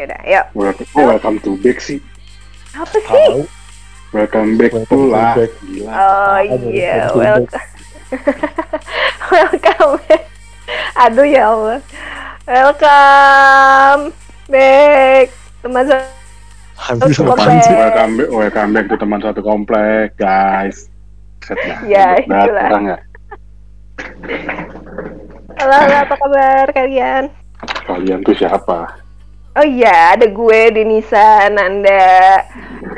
[0.00, 0.44] Yaudah, yuk.
[0.56, 2.00] Welcome, oh, welcome to back sih.
[2.72, 3.04] Apa sih?
[3.04, 3.44] Tahu.
[4.16, 5.36] Welcome back Welcome to lah.
[5.36, 5.52] back.
[5.60, 5.92] Gila.
[5.92, 7.66] Oh ya, iya, welcome to welcome.
[9.36, 10.22] welcome back.
[11.04, 11.78] Aduh ya Allah.
[12.48, 14.02] Welcome
[14.48, 15.26] back.
[15.60, 17.60] Teman apaan back.
[17.60, 17.74] sih?
[17.76, 20.88] Welcome back, welcome back to teman satu komplek, guys.
[21.44, 21.60] Set.
[21.84, 22.72] Ya, itulah.
[22.72, 23.00] nggak?
[25.60, 27.28] Halo, halo, apa kabar kalian?
[27.84, 29.09] Kalian tuh siapa?
[29.50, 32.38] Oh iya, ada gue, Denisa, Nanda.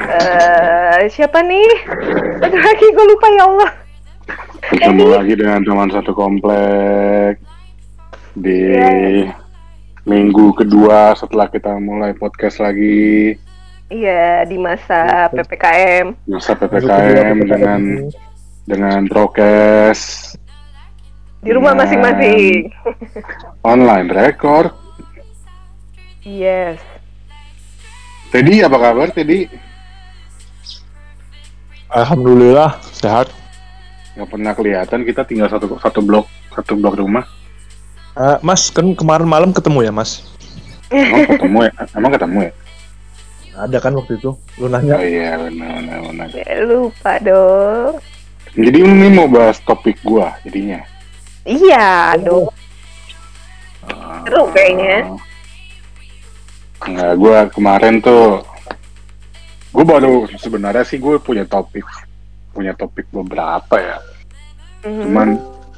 [0.03, 1.69] eh siapa nih?
[2.39, 3.71] Satu lagi gue lupa ya Allah.
[4.63, 7.41] Ketemu lagi dengan teman satu komplek
[8.33, 9.33] di Iya.
[10.03, 13.37] minggu kedua setelah kita mulai podcast lagi
[13.87, 16.17] Iya, di masa PPKM.
[16.27, 18.09] masa ppkm dengan ini.
[18.65, 20.33] dengan prokes
[21.41, 22.71] Di rumah masing-masing.
[23.67, 24.71] online record.
[26.23, 26.79] Yes.
[28.31, 29.51] Teddy apa kabar Teddy?
[31.93, 33.29] Alhamdulillah sehat.
[34.17, 37.25] Nggak pernah kelihatan kita tinggal satu satu blok satu blok rumah.
[38.13, 40.25] Eh, mas kan kemarin malam ketemu ya mas?
[40.93, 41.73] Emang ketemu ya?
[41.97, 42.53] Emang ketemu ya?
[43.53, 44.31] Ada kan waktu itu?
[44.57, 44.97] Lu Oh nanya?
[45.01, 46.29] iya benar benar benar.
[46.33, 48.01] Ya, lupa dong.
[48.53, 50.85] Jadi ini mau bahas topik gua jadinya.
[51.45, 52.49] Iya, dong.
[54.25, 55.09] Seru kayaknya.
[56.83, 58.43] Enggak, gua kemarin tuh
[59.73, 61.87] gue baru sebenarnya sih gue punya topik
[62.53, 63.97] punya topik beberapa ya.
[64.85, 65.03] Mhm.
[65.09, 65.29] Cuman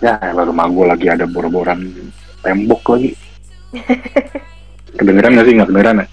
[0.02, 1.78] ya elah, rumah gue lagi ada bor-boran
[2.42, 3.14] tembok lagi.
[4.98, 6.06] Kedengeran nggak sih nggak kedengeran ya?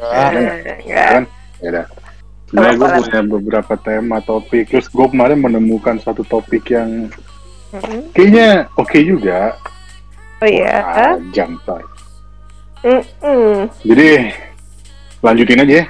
[0.00, 1.08] Enggak.
[1.12, 1.24] kan?
[1.60, 1.86] Ya udah.
[2.48, 4.64] Sebenarnya gue punya beberapa tema topik.
[4.72, 7.12] Terus gue kemarin menemukan satu topik yang
[7.74, 8.14] Mhm.
[8.14, 9.58] kayaknya oke juga.
[10.40, 11.18] Oh iya.
[11.34, 11.82] Jam tay.
[12.84, 13.72] Mm-mm.
[13.80, 14.28] Jadi
[15.24, 15.86] lanjutin aja ya.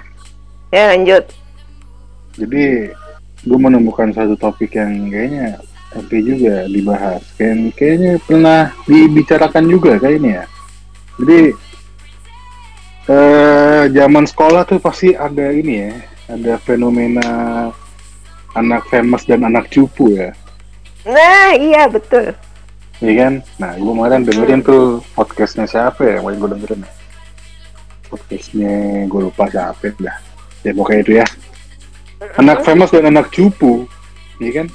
[0.71, 1.25] Ya lanjut.
[2.39, 2.95] Jadi
[3.45, 5.59] gue menemukan satu topik yang kayaknya
[5.99, 7.23] oke juga dibahas.
[7.35, 10.45] Kayak, kayaknya pernah dibicarakan juga kayaknya ya.
[11.19, 11.41] Jadi
[13.05, 15.93] eh zaman sekolah tuh pasti ada ini ya,
[16.31, 17.29] ada fenomena
[18.55, 20.31] anak famous dan anak cupu ya.
[21.05, 22.33] Nah, iya betul.
[23.05, 23.33] Iya kan?
[23.61, 26.93] Nah, gue kemarin dengerin tuh podcastnya siapa ya yang paling gue dengerin ya?
[28.09, 30.17] Podcastnya gue lupa siapa dah.
[30.65, 31.27] Ya pokoknya itu ya.
[32.41, 33.85] Anak famous dan anak cupu,
[34.41, 34.67] iya kan?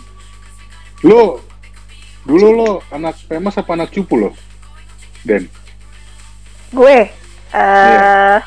[1.02, 1.42] Lo,
[2.22, 4.30] dulu lo anak famous apa anak cupu lo?
[5.26, 5.50] Den,
[6.70, 7.10] Gue
[7.50, 8.46] eh Iya.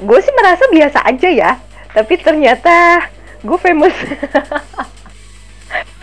[0.00, 1.52] gue sih merasa biasa aja ya.
[1.92, 3.04] Tapi ternyata
[3.44, 3.92] gue famous.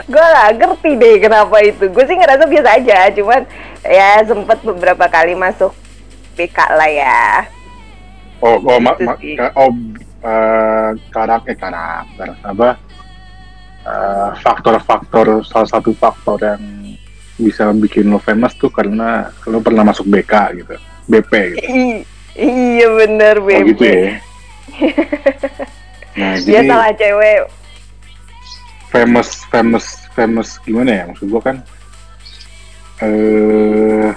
[0.06, 1.86] gue lah ngerti deh kenapa itu.
[1.88, 3.42] Gue sih ngerasa biasa aja, cuman
[3.82, 5.74] ya sempet beberapa kali masuk
[6.34, 7.22] BK lah ya.
[8.40, 9.36] oh, oh, ma- Gitu ma- sih.
[9.36, 9.70] ka- oh
[10.20, 11.56] eh, karakter,
[12.44, 12.70] apa?
[13.80, 16.64] eh, faktor-faktor, salah satu faktor yang
[17.36, 20.76] bisa bikin lo famous tuh karena lo pernah masuk BK gitu,
[21.08, 21.68] BP gitu.
[21.68, 22.04] I-
[22.36, 23.64] iya bener Oh bebe.
[23.70, 24.12] gitu ya.
[26.10, 27.48] Nah, jadi salah cewek.
[28.90, 31.58] Famous famous famous gimana ya maksud gua kan
[33.00, 34.10] eh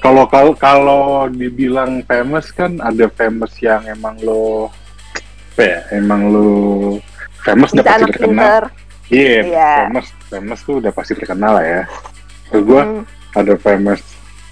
[0.00, 4.72] kalau kalau kalau dibilang famous kan ada famous yang emang lo
[5.52, 6.48] apa ya emang lo
[7.44, 8.62] famous udah pasti terkenal
[9.12, 9.72] iya Iya.
[9.86, 11.82] famous famous tuh udah pasti terkenal lah ya
[12.48, 13.02] terus gua Hmm.
[13.36, 14.00] ada famous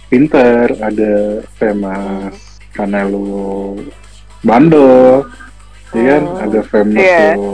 [0.06, 1.12] pinter ada
[1.56, 2.36] famous
[2.70, 3.74] karena lo
[4.44, 5.24] bandel
[5.90, 6.44] kan Hmm.
[6.44, 7.34] ada famous Iya.
[7.34, 7.50] lo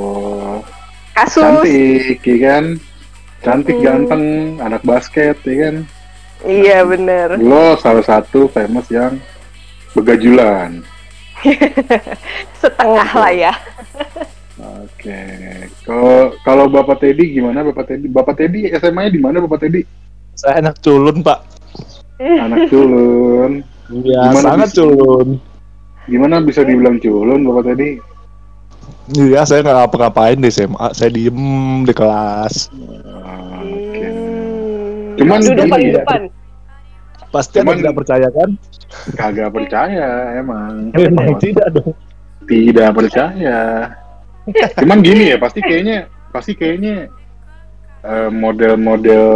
[1.14, 1.40] Kasus.
[1.40, 2.64] cantik ya kan
[3.40, 3.84] cantik Hmm.
[3.84, 4.24] ganteng
[4.58, 5.76] anak basket ya kan
[6.42, 7.38] Iya bener.
[7.38, 9.16] lo salah satu famous yang
[9.92, 10.82] begajulan
[12.58, 13.52] Setengah lah ya.
[14.56, 15.20] oke
[15.82, 19.82] kalau kalau bapak Teddy gimana bapak Teddy bapak Teddy SMA nya di mana bapak Teddy
[20.32, 21.40] saya anak culun pak.
[22.18, 24.78] anak culun Iya, Gimana sangat bisa?
[24.80, 25.28] culun.
[26.04, 27.90] gimana bisa dibilang culun bapak Teddy
[29.06, 30.88] Iya, saya nggak ngapa-ngapain di SMA.
[30.92, 31.38] Saya diem
[31.82, 32.72] di kelas.
[32.72, 35.16] Oke Hmm.
[35.16, 35.96] Cuman Duduk gini paling ya.
[36.00, 36.20] depan.
[37.30, 38.50] Pasti Cuman- tidak percaya kan?
[39.12, 40.06] kagak percaya
[40.38, 41.90] emang Memang tidak dong.
[42.46, 43.90] tidak percaya
[44.76, 47.10] cuman gini ya pasti kayaknya pasti kayaknya
[48.02, 49.26] eh, model-model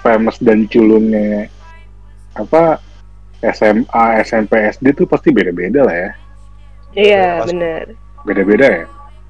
[0.00, 1.52] famous dan culunnya
[2.32, 2.80] apa
[3.44, 3.84] SMA
[4.22, 6.10] SMP SD tuh pasti beda-beda lah ya
[6.94, 7.56] Iya Pasti.
[8.26, 8.84] Beda-beda ya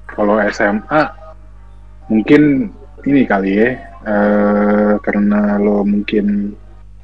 [0.09, 1.01] kalau SMA
[2.09, 2.73] mungkin
[3.05, 3.69] ini kali ya
[4.07, 6.57] eh karena lo mungkin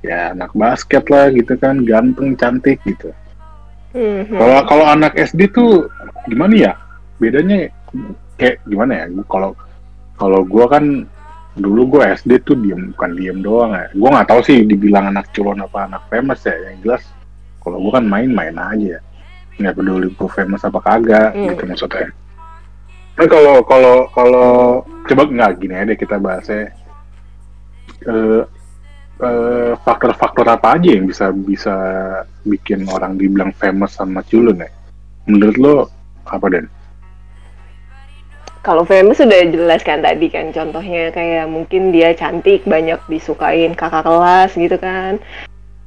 [0.04, 3.10] ya anak basket lah gitu kan, ganteng, cantik gitu.
[3.96, 4.36] Mhm.
[4.36, 5.88] Kalau kalau anak SD tuh
[6.28, 6.72] gimana ya?
[7.18, 7.72] Bedanya
[8.36, 9.06] kayak gimana ya?
[9.32, 9.56] Kalau
[10.20, 11.08] kalau gua kan
[11.56, 13.88] dulu gua SD tuh diem bukan diem doang ya.
[13.96, 16.56] Gua nggak tahu sih dibilang anak culun apa anak famous ya.
[16.68, 17.04] Yang jelas
[17.64, 19.00] kalau gua kan main-main aja.
[19.60, 21.54] Nggak peduli gua famous apa kagak Hmm.
[21.54, 22.10] gitu maksudnya.
[23.14, 24.50] Nah kalau kalau kalau
[25.06, 26.74] coba nggak gini aja deh kita bahasnya.
[28.04, 28.42] Eh,
[29.22, 31.76] eh, faktor-faktor apa aja yang bisa bisa
[32.44, 34.70] bikin orang dibilang famous sama culun ya?
[35.30, 35.76] Menurut lo
[36.28, 36.66] apa dan?
[38.64, 44.08] Kalau famous sudah jelas kan tadi kan contohnya kayak mungkin dia cantik banyak disukain kakak
[44.08, 45.20] kelas gitu kan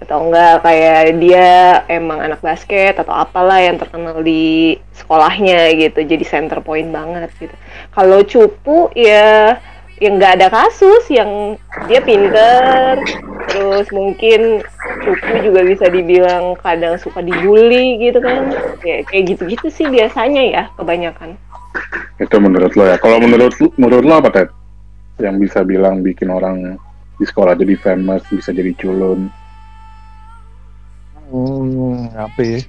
[0.06, 6.23] atau enggak kayak dia emang anak basket atau apalah yang terkenal di sekolahnya gitu jadi
[6.23, 7.56] center point banget gitu
[7.91, 9.58] kalau cupu ya
[9.99, 11.58] yang nggak ada kasus yang
[11.91, 13.03] dia pinter
[13.50, 14.62] terus mungkin
[15.03, 20.62] cupu juga bisa dibilang kadang suka dibully gitu kan kayak kayak gitu-gitu sih biasanya ya
[20.79, 21.35] kebanyakan
[22.17, 22.97] Itu menurut lo ya.
[22.97, 24.49] Kalau menurut menurut lo apa Ted?
[25.20, 26.81] Yang bisa bilang bikin orang
[27.17, 29.29] di sekolah jadi famous, bisa jadi culun.
[31.26, 32.61] Hmm, apa ya?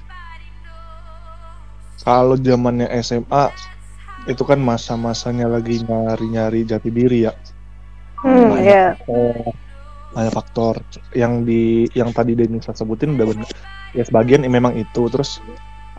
[2.02, 3.52] Kalau zamannya SMA
[4.26, 7.34] itu kan masa-masanya lagi nyari-nyari jati diri ya.
[8.24, 8.84] Hmm, Banyak ya.
[8.98, 9.36] faktor,
[10.16, 10.76] banyak faktor
[11.14, 13.50] yang di yang tadi Denisa sebutin udah benar.
[13.94, 15.38] Ya sebagian memang itu terus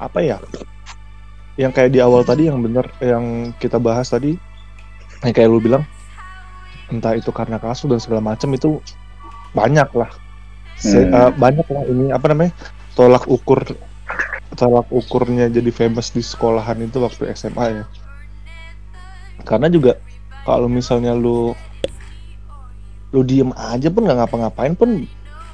[0.01, 0.37] apa ya?
[1.59, 4.35] Yang kayak di awal tadi yang bener yang kita bahas tadi
[5.23, 5.83] yang kayak lu bilang
[6.89, 8.81] entah itu karena kasus dan segala macam itu
[9.53, 10.11] banyak lah.
[10.79, 11.11] Se- Hmm.
[11.13, 12.53] eh, banyak lah ini apa namanya?
[12.95, 13.63] tolak ukur
[14.55, 17.85] tolak ukurnya jadi famous di sekolahan itu waktu SMA ya.
[19.43, 19.99] Karena juga
[20.43, 21.55] kalau misalnya lu
[23.09, 25.07] lu diem aja pun nggak ngapa-ngapain pun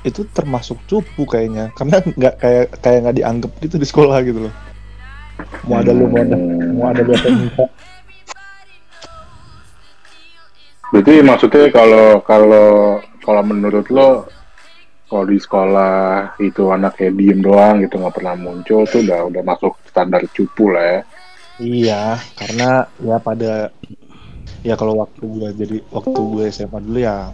[0.02, 4.54] itu termasuk cupu kayaknya karena nggak kayak kayak nggak dianggap gitu di sekolah gitu loh
[5.64, 6.36] mau ada lu mau ada
[6.74, 7.02] mau ada
[10.92, 14.28] Berarti maksudnya kalau kalau kalau menurut lo
[15.14, 19.78] kalau di sekolah itu anaknya diem doang gitu nggak pernah muncul tuh udah udah masuk
[19.86, 21.00] standar cupu lah ya.
[21.62, 22.02] iya
[22.34, 23.70] karena ya pada
[24.66, 27.30] ya kalau waktu gua jadi waktu gue SMA dulu ya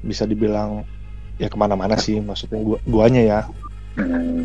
[0.00, 0.88] bisa dibilang
[1.36, 3.40] ya ke mana-mana sih maksudnya gua guanya ya
[3.92, 4.40] Hmm.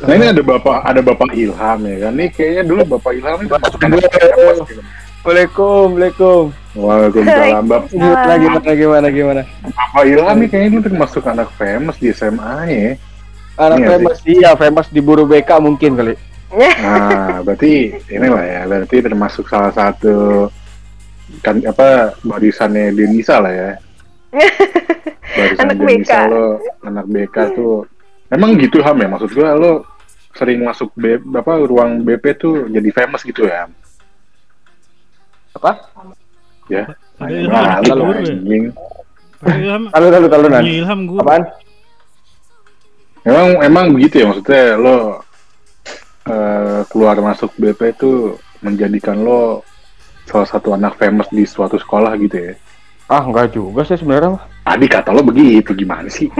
[0.00, 2.12] Nah ini ada bapak ada bapak Ilham ya kan?
[2.16, 4.08] Nih kayaknya dulu bapak Ilham itu masuk anak
[5.20, 5.60] famous gitu.
[5.60, 6.42] Waalaikum, Waalaikum.
[6.70, 7.64] Waalaikumsalam.
[7.66, 9.42] Bap- Gimana, gimana, gimana, gimana?
[9.64, 12.90] Bapak Ilham nih kayaknya dulu termasuk anak famous di SMA ya.
[13.60, 16.14] Anak Iya, famous, iya, famous di buru BK mungkin kali.
[16.50, 20.48] Nah, berarti inilah ya, berarti termasuk salah satu
[21.44, 23.70] kan apa barisannya Denisa lah ya.
[25.30, 26.30] Barisan Anak Denisa BK.
[26.32, 26.44] lo
[26.82, 27.86] anak BK tuh.
[28.30, 29.84] Emang gitu Ham ya maksud gua lo
[30.32, 33.66] sering masuk B, apa ruang BP tuh jadi famous gitu ya.
[35.54, 35.72] Apa?
[36.70, 36.84] Ya.
[37.18, 38.32] Ada Nah, Ilham guru ya?
[38.32, 38.64] anjing.
[39.40, 40.62] Ilham Lalu, lalu, lalu, Nan.
[40.62, 41.20] punya Ilham guru.
[41.20, 41.42] Apaan?
[43.20, 44.96] Emang emang begitu ya maksudnya lo
[46.24, 49.60] eh, keluar masuk BP tuh menjadikan lo
[50.24, 52.54] salah satu anak famous di suatu sekolah gitu ya.
[53.10, 54.38] Ah, enggak juga sih sebenarnya.
[54.62, 56.30] Tadi kata lo begitu gimana sih?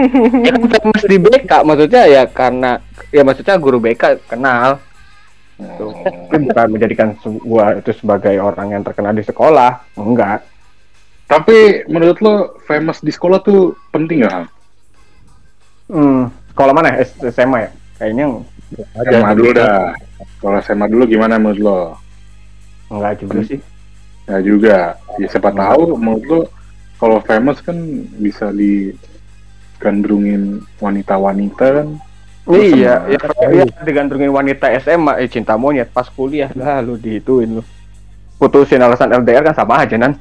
[0.41, 2.79] Ya kan famous di BK, maksudnya ya karena
[3.11, 4.79] ya maksudnya guru BK kenal.
[5.61, 9.83] Tapi bukan menjadikan se- gua itu sebagai orang yang terkenal di sekolah.
[9.95, 10.41] Enggak.
[11.25, 12.35] Tapi menurut lo
[12.67, 14.33] famous di sekolah tuh penting gak?
[14.35, 14.45] Ham?
[15.87, 16.99] Hmm, sekolah mana?
[17.03, 17.71] SMA ya?
[17.95, 18.25] Kayaknya
[19.07, 19.95] SMA dulu dah.
[20.39, 21.79] Kalau SMA dulu gimana menurut lo?
[22.91, 23.59] enggak juga sih.
[24.27, 24.77] Ya juga.
[25.15, 26.39] Ya siapa tahu menurut lo
[26.99, 27.79] kalau famous kan
[28.19, 30.43] bisa digandrungin
[30.77, 31.87] wanita-wanita kan.
[32.49, 37.61] Iya, sama- ya, ya digantungin wanita SMA, eh cinta monyet pas kuliah lah lu dihituin
[37.61, 37.63] lu.
[38.41, 40.17] Putusin alasan LDR kan sama aja nan.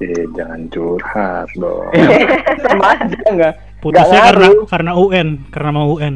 [0.00, 1.88] Eh jangan curhat dong.
[2.68, 3.54] sama aja enggak.
[3.80, 6.14] Putusnya Nggak karena karena UN, karena mau UN.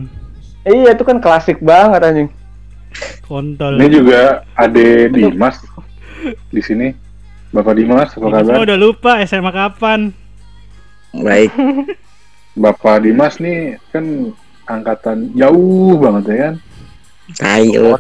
[0.69, 2.29] Iya itu kan klasik banget anjing.
[3.25, 3.81] Kontol.
[3.81, 5.65] Ini juga Ade Dimas
[6.53, 6.93] di sini.
[7.55, 8.67] Bapak Dimas, apa semua kabar?
[8.67, 10.01] udah lupa SMA kapan.
[11.15, 11.55] Baik,
[12.67, 14.35] Bapak Dimas nih kan
[14.65, 16.55] angkatan jauh banget ya kan?
[17.73, 17.95] lu.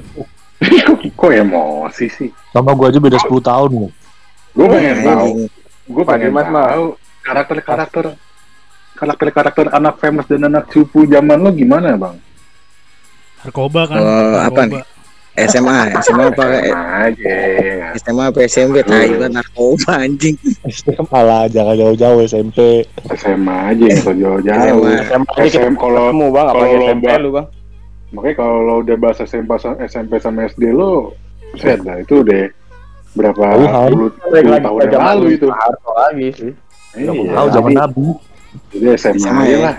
[1.19, 2.31] Kok emosi sih?
[2.55, 3.93] sama gua aja beda 10 tahun loh
[4.55, 5.11] Gue pengen tahu.
[5.11, 5.51] Anjing.
[5.91, 6.47] Gue pengen mah.
[6.47, 6.85] tahu
[7.27, 8.05] karakter-karakter
[8.95, 12.17] karakter-karakter anak famous dan anak cupu zaman lo gimana bang?
[13.43, 13.99] Narkoba kan.
[13.99, 14.94] Oh, apa narkoba.
[15.35, 17.37] SMA, SMA apa SMA aja.
[17.99, 20.39] SMA apa SMP tai banget narkoba anjing.
[20.71, 22.87] SMA lah jangan jauh-jauh SMP
[23.19, 24.87] SMA aja yang so jauh-jauh.
[24.87, 25.11] SMA.
[25.11, 27.47] SMA aja kita SM kalau ketemu bang, apalagi lo SMP lu bang.
[28.15, 29.51] makanya kalau lo udah bahas SMP
[29.91, 31.19] SMP sama SD lo,
[31.59, 32.43] set dah itu udah
[33.19, 33.43] berapa
[33.91, 35.47] puluh, tahun yang lalu itu.
[35.51, 36.53] Harto lagi sih.
[36.95, 38.07] Iya, tahu zaman Nabi
[38.71, 39.59] Jadi SMA SMA aja ya.
[39.67, 39.77] lah.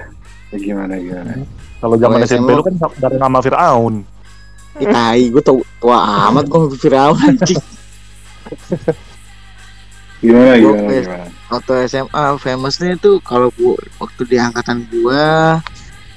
[0.52, 1.32] Ya, gimana gimana.
[1.80, 4.15] kalau zaman SMP SMA lu kan dari nama Fir'aun
[4.76, 7.64] Ih, tai, gue tau tua amat kok viral anjing.
[10.20, 11.30] Gimana gimana.
[11.54, 15.62] Waktu SMA famousnya itu kalau gua waktu di angkatan gua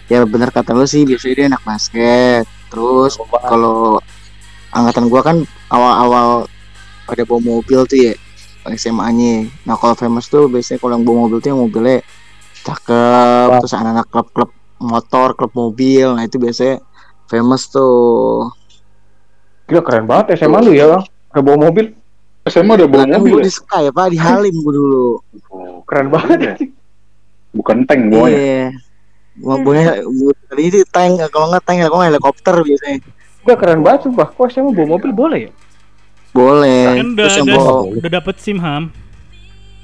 [0.08, 2.44] ya bener kata lu sih biasanya dia anak basket.
[2.72, 4.00] Terus kalau
[4.72, 5.36] angkatan gua kan
[5.68, 6.48] awal-awal
[7.04, 8.12] pada bawa mobil tuh ya
[8.64, 9.48] SMA-nya.
[9.68, 12.00] Nah kalau famous tuh biasanya kalau yang bawa mobil tuh yang mobilnya
[12.64, 14.50] cakep, terus anak-anak klub-klub
[14.80, 16.16] motor, klub mobil.
[16.16, 16.80] Nah itu biasanya
[17.28, 18.48] famous tuh.
[19.64, 21.04] Gila keren banget SMA lu ya bang.
[21.28, 21.92] Ke bawa mobil.
[22.44, 23.44] SMA udah bawa kan mobil gua ya?
[23.44, 25.06] di Sky ya Pak, di Halim gua dulu.
[25.46, 26.38] Oh, Keren banget.
[26.40, 26.54] ya.
[27.50, 28.28] Bukan tank boy.
[28.28, 28.72] Iya.
[29.38, 29.94] Mau punya
[30.48, 32.98] tadi itu tank kalau nggak tank kalau nggak helikopter biasanya.
[33.38, 34.28] Gila keren banget sumpah.
[34.28, 35.52] Kok SMA bawa mobil boleh ya?
[36.30, 36.84] Boleh.
[36.90, 38.84] Kan udah, Terus yang udah, bawa udah dapet SIM ham.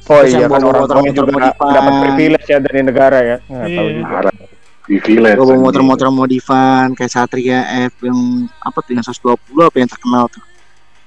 [0.05, 3.37] Oh iya kan bawa orang motor- tuanya motor juga dapat privilege ya dari negara ya.
[3.43, 3.95] Nggak tahu Iya.
[3.95, 4.19] juga.
[4.85, 5.37] Village.
[5.37, 5.65] bawa anjing.
[5.65, 8.19] motor-motor modifan kayak Satria F yang
[8.61, 10.45] apa tuh yang 120 apa yang terkenal tuh.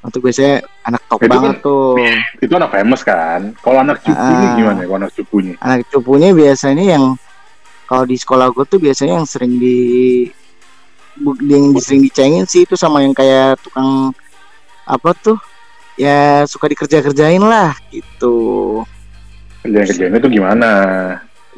[0.08, 1.94] Itu biasanya anak top Itu kan- banget tuh.
[2.40, 3.42] Itu anak famous kan.
[3.60, 4.56] Kalau anak cupunya Ah.
[4.56, 4.80] gimana?
[4.82, 5.54] Kalau anak cupunya?
[5.60, 7.06] Anak cupunya biasanya yang
[7.86, 9.78] kalau di sekolah gue tuh biasanya yang sering di
[11.44, 14.14] yang sering dicengin sih itu sama yang kayak tukang
[14.86, 15.38] apa tuh
[15.96, 18.82] ya suka dikerja-kerjain lah gitu.
[19.62, 20.72] Kerjaan-kerjaannya tuh gimana?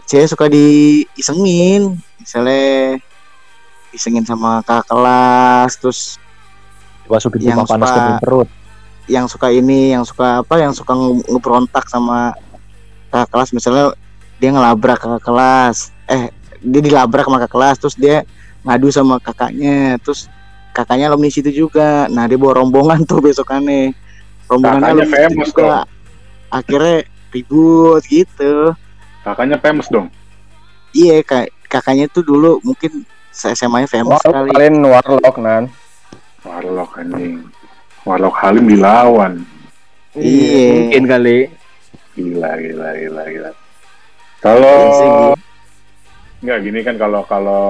[0.09, 1.93] Saya suka diisengin.
[2.17, 2.97] Misalnya
[3.89, 5.99] disengin sama kakak kelas terus
[7.05, 8.49] masukin Yang rumah panas suka- ke perut.
[9.05, 12.33] yang suka ini yang suka apa yang suka nge- ngeberontak sama
[13.09, 13.49] kakak kelas.
[13.51, 13.85] Misalnya
[14.37, 15.77] dia ngelabrak kakak kelas.
[16.05, 18.25] Eh dia dilabrak sama kakak kelas terus dia
[18.61, 19.97] ngadu sama kakaknya.
[19.99, 20.25] Terus
[20.71, 22.05] kakaknya alumni situ juga.
[22.07, 23.93] Nah dia bawa rombongan tuh besokannya.
[24.45, 25.77] Rombongannya Kakaknya alumni situ famous juga.
[26.49, 26.95] akhirnya
[27.29, 28.73] ribut gitu
[29.21, 30.07] Kakaknya famous dong.
[30.89, 35.69] iya kak kakaknya tuh dulu mungkin SMA nya famous Wah, kali kalian warlock nan.
[36.41, 37.45] Warlock anjing.
[38.07, 39.45] Warlock Halim dilawan.
[40.17, 40.89] Iya.
[40.89, 41.37] Mungkin kali.
[42.17, 43.51] Gila, gila, gila, gila.
[43.51, 43.51] Iya
[44.41, 44.77] Kalau
[45.35, 45.47] Gi.
[46.39, 47.65] nggak gini kan kalau kalau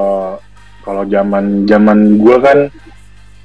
[0.85, 2.59] kalau zaman zaman gua kan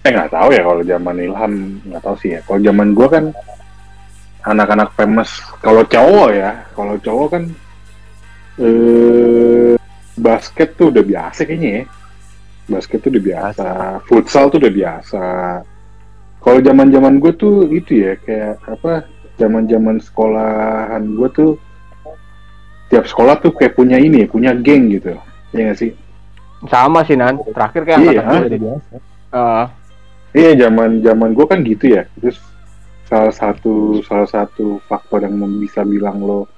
[0.05, 1.53] eh nggak tahu ya kalau zaman Ilham
[1.89, 2.41] nggak tahu sih ya.
[2.47, 3.25] Kalau zaman gua kan
[4.45, 7.45] anak-anak famous kalau cowok ya, kalau cowok kan
[8.59, 9.75] eh
[10.15, 11.85] basket tuh udah biasa kayaknya ya.
[12.65, 13.69] Basket tuh udah biasa,
[14.09, 15.25] futsal tuh udah biasa.
[16.41, 19.05] Kalau zaman-zaman gue tuh itu ya kayak apa?
[19.37, 21.51] Zaman-zaman sekolahan gue tuh
[22.89, 25.13] tiap sekolah tuh kayak punya ini, punya geng gitu.
[25.53, 25.91] Iya nggak sih?
[26.71, 27.37] Sama sih nan.
[27.53, 28.09] Terakhir kayak Iya.
[28.09, 28.59] angkatan gue udah jadi.
[28.65, 28.95] biasa
[29.35, 29.65] Eh,
[30.35, 32.03] Iya zaman zaman gue kan gitu ya.
[32.19, 32.39] Terus
[33.07, 36.49] salah satu salah satu faktor yang bisa bilang lo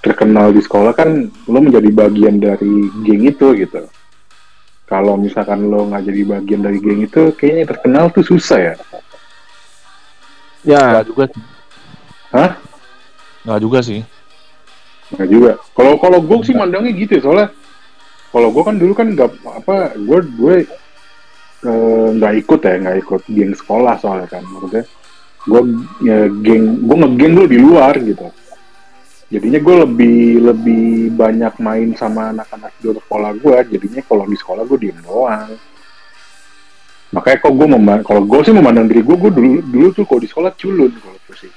[0.00, 3.84] terkenal di sekolah kan lo menjadi bagian dari geng itu gitu.
[4.88, 8.74] Kalau misalkan lo nggak jadi bagian dari geng itu, kayaknya terkenal tuh susah ya.
[10.66, 10.82] ya.
[10.98, 11.44] nggak juga sih
[12.30, 12.50] Hah?
[13.44, 14.00] nggak juga sih
[15.10, 15.52] Nggak juga.
[15.74, 17.48] Kalau kalau gue sih mandangnya gitu ya, soalnya
[18.30, 20.54] kalau gue kan dulu kan nggak apa gue gue
[21.66, 24.86] eh, nggak ikut ya nggak ikut geng sekolah soalnya kan maksudnya
[25.50, 25.62] gue
[26.06, 28.26] ya, geng gue ngegeng dulu di luar gitu
[29.30, 34.62] jadinya gue lebih lebih banyak main sama anak-anak di sekolah gue jadinya kalau di sekolah
[34.66, 35.54] gue diem doang.
[37.14, 40.20] Makanya kok gue memandang kalau gue sih memandang diri gue gue dulu dulu tuh kalau
[40.20, 41.52] di sekolah culun kalau gue sih.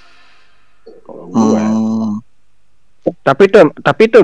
[1.01, 2.21] Kalau gue Hmm.
[3.19, 4.19] Tapi itu tapi itu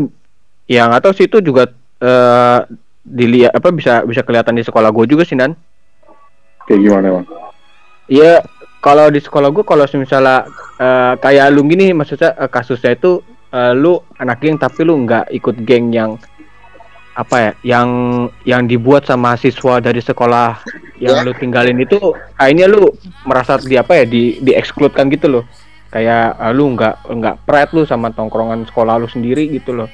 [0.69, 1.67] ya nggak tahu sih itu juga
[1.99, 2.59] eh
[3.03, 5.57] dilihat apa bisa bisa kelihatan di sekolah gue juga sih nan.
[6.69, 7.25] kayak gimana bang?
[8.05, 8.45] Iya
[8.79, 10.45] kalau di sekolah gue kalau misalnya
[10.77, 15.29] eh, kayak lu gini maksudnya eh, kasusnya itu eh, lu anak geng tapi lu nggak
[15.33, 16.17] ikut geng yang
[17.19, 17.89] apa ya yang
[18.47, 20.63] yang dibuat sama siswa dari sekolah
[21.03, 21.99] yang lu tinggalin itu
[22.39, 22.95] akhirnya lu
[23.27, 25.43] merasa di apa ya di di exclude-kan gitu loh.
[25.89, 29.89] Kayak eh, lu nggak nggak pride lu sama tongkrongan sekolah lu sendiri gitu loh.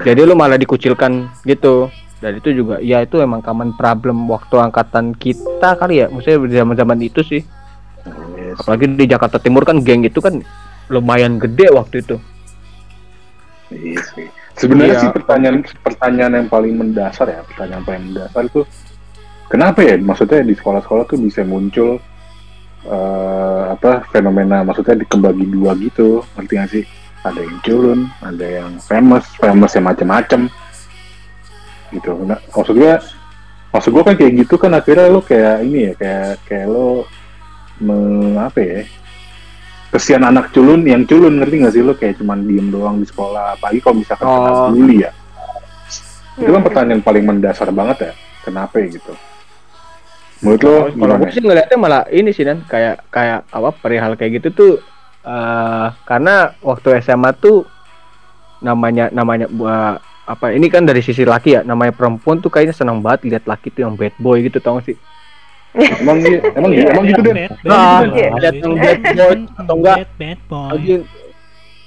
[0.00, 1.92] Jadi lu malah dikucilkan gitu.
[2.18, 6.06] Dan itu juga ya itu emang common problem waktu angkatan kita kali ya.
[6.10, 7.42] Maksudnya di zaman zaman itu sih.
[8.38, 8.64] Yes.
[8.64, 10.40] apalagi di Jakarta Timur kan geng itu kan
[10.88, 12.16] lumayan gede waktu itu
[13.68, 14.26] Iya sih.
[14.56, 15.02] Sebenarnya Iya.
[15.04, 18.64] sih pertanyaan pertanyaan yang paling mendasar ya, pertanyaan paling mendasar itu
[19.48, 22.00] kenapa ya maksudnya di sekolah-sekolah tuh bisa muncul
[22.84, 26.84] eh, apa fenomena maksudnya dikembagi dua gitu ngerti gak sih
[27.26, 30.40] ada yang culun ada yang famous famous yang macem-macem
[31.90, 32.94] gitu nah, maksud gue
[33.72, 37.04] maksud gue kan kayak gitu kan akhirnya lo kayak ini ya kayak kayak lo
[37.82, 37.96] me,
[38.38, 38.80] apa ya
[39.88, 41.92] kesian anak culun yang culun ngerti gak sih lo?
[41.92, 44.68] Kayak cuman diem doang di sekolah apalagi kalau misalkan kena Oh.
[44.70, 45.10] bully ya.
[46.34, 46.66] Itu kan Hmm.
[46.66, 49.12] pertanyaan paling mendasar banget ya kenapa ya gitu?
[50.38, 52.62] Menurut lo Kalau gue sih ngeliatnya malah ini sih dan.
[52.62, 54.72] Kayak kayak apa perihal kayak gitu tuh
[55.20, 57.66] eh karena waktu SMA tuh
[58.58, 63.00] namanya namanya buah apa ini kan dari sisi laki ya namanya perempuan tuh kayaknya senang
[63.00, 64.96] banget lihat laki tuh yang bad boy gitu tau gak sih
[65.76, 66.86] emang dia emang Iya.
[66.90, 68.28] emang gitu deh Nah, bad, iya.
[68.28, 70.68] bad, lihat yang bad boy atau enggak Bad, boy.
[70.72, 71.02] lagi eh,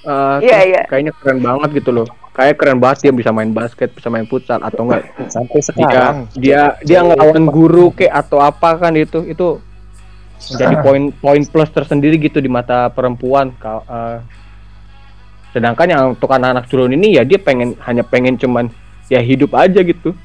[0.01, 0.81] Iya, terus iya.
[0.87, 4.61] kayaknya keren banget gitu loh kayak keren banget dia bisa main basket bisa main futsal
[4.63, 9.59] atau enggak sampai sekarang dia dia ngelawan guru kek atau apa kan itu itu
[10.41, 14.17] menjadi poin poin plus tersendiri gitu di mata perempuan eh,
[15.51, 18.71] sedangkan yang untuk anak-anak culun ini ya dia pengen hanya pengen cuman
[19.11, 20.15] ya hidup aja gitu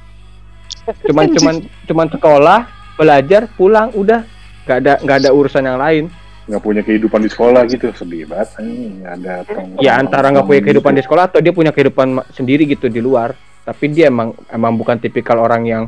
[1.11, 1.55] cuman cuman
[1.91, 2.61] cuman sekolah
[2.97, 4.25] belajar pulang udah.
[4.67, 6.05] Nggak ada nggak ada urusan yang lain.
[6.47, 7.93] Nggak punya kehidupan di sekolah gitu.
[7.95, 8.49] Sedih banget.
[8.59, 12.67] Nggak ada tong- ya antara nggak punya kehidupan di sekolah atau dia punya kehidupan sendiri
[12.67, 13.37] gitu di luar.
[13.63, 15.83] Tapi dia emang emang bukan tipikal orang yang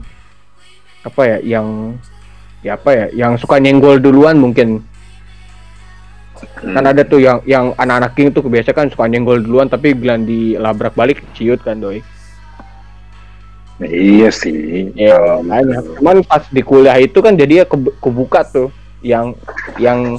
[1.03, 1.95] apa ya yang
[2.61, 4.83] ya apa ya yang suka nyenggol duluan mungkin.
[6.39, 6.71] Hmm.
[6.71, 10.23] kan ada tuh yang yang anak-anak king tuh kebiasaan kan suka nyenggol duluan tapi bilang
[10.23, 11.99] dilabrak balik ciut kan doi
[13.87, 14.91] iya sih.
[14.99, 15.79] Ya kalau makanya.
[15.83, 15.91] gitu.
[16.03, 18.69] cuman pas di kuliah itu kan jadi ya ke- kebuka tuh.
[18.99, 19.39] Yang
[19.79, 20.19] yang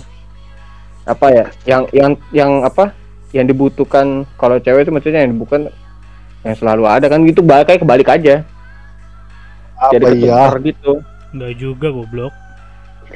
[1.03, 1.45] apa ya?
[1.67, 2.95] Yang yang yang apa?
[3.35, 5.67] Yang dibutuhkan kalau cewek itu maksudnya yang dibutuhkan
[6.47, 7.43] yang selalu ada kan gitu.
[7.43, 8.35] Balik kayak kebalik aja.
[9.91, 10.93] Jadi apa iya ketukar gitu.
[11.35, 12.33] Enggak juga goblok.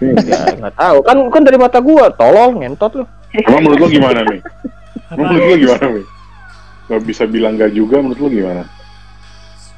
[0.02, 0.98] ya nggak tahu.
[1.08, 3.06] Kan kan dari mata gua tolol ngentot lu.
[3.34, 4.42] Emang menurut lo gimana nih
[5.18, 6.06] menurut lo gimana nih
[6.84, 8.62] nggak bisa bilang nggak juga menurut lo gimana?
[8.62, 8.73] Ya,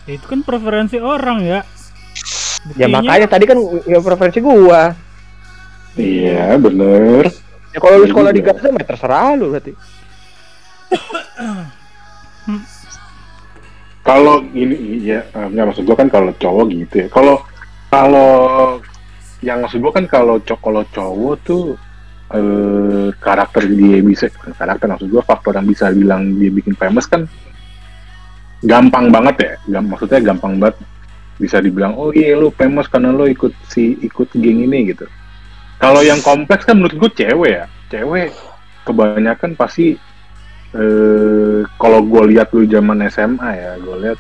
[0.08, 1.60] itu kan preferensi orang ya.
[2.74, 4.94] ya Buktinya- makanya tadi kan ya preferensi gua
[5.96, 7.30] iya bener
[7.72, 8.52] ya kalau lu Iya sekolah di juga.
[8.54, 9.72] Gaza ya terserah lu berarti
[14.02, 17.36] kalau ini iya nggak maksud gua kan kalau cowok gitu ya kalau
[17.90, 18.32] kalau
[19.42, 21.64] yang maksud gua kan kalau cowok kalau cowok tuh
[22.32, 27.26] eh, karakter dia bisa karakter maksud gua faktor yang bisa bilang dia bikin famous kan
[28.66, 29.54] gampang banget ya.
[29.78, 30.82] Gam- maksudnya gampang banget.
[31.38, 35.06] Bisa dibilang oh iya lu famous karena lu ikut si ikut geng ini gitu.
[35.80, 37.66] Kalau yang kompleks kan menurut gue cewek ya.
[37.94, 38.34] Cewek
[38.86, 39.98] kebanyakan pasti
[40.76, 44.20] eh kalau gue lihat dulu zaman SMA ya gue lihat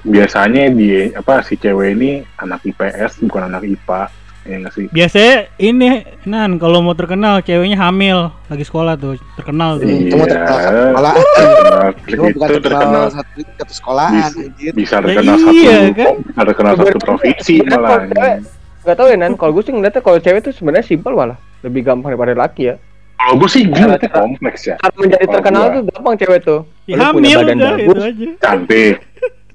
[0.00, 4.08] biasanya di apa si cewek ini anak IPS bukan anak IPA
[4.42, 5.88] ya sih Biasanya ini
[6.22, 9.84] Nan kalau mau terkenal ceweknya hamil lagi sekolah tuh terkenal tuh.
[9.84, 10.00] Iya.
[10.02, 11.12] Itu mau terkenal satu sekolah.
[11.14, 14.72] terkenal Itu bukan terkenal terkenal satu, satu sekolahan Bisa.
[14.72, 16.14] bisa Ya terkenal iya, satu kan?
[16.20, 17.98] bisa terkenal satu provinsi malah
[18.80, 21.84] nggak tahu ya nan kalau gue sih ngeliatnya kalau cewek tuh sebenarnya simpel malah lebih
[21.84, 22.74] gampang daripada laki ya
[23.14, 26.96] kalau gue sih gue ngeliatnya kompleks ya cara menjadi terkenal tuh gampang cewek tuh Ya,
[27.12, 27.84] punya hamil badan udah bagus.
[27.84, 28.28] itu aja.
[28.40, 28.94] cantik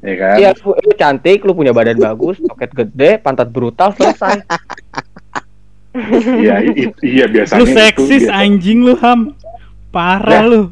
[0.05, 4.45] ya kan Iya, lu, lu cantik, lu punya badan bagus, toket gede, pantat brutal, selesai.
[6.37, 6.59] iya
[7.01, 8.35] iya biasanya Lu itu seksis biasa.
[8.37, 9.31] anjing lu ham.
[9.89, 10.41] Parah Ya.
[10.43, 10.63] lu.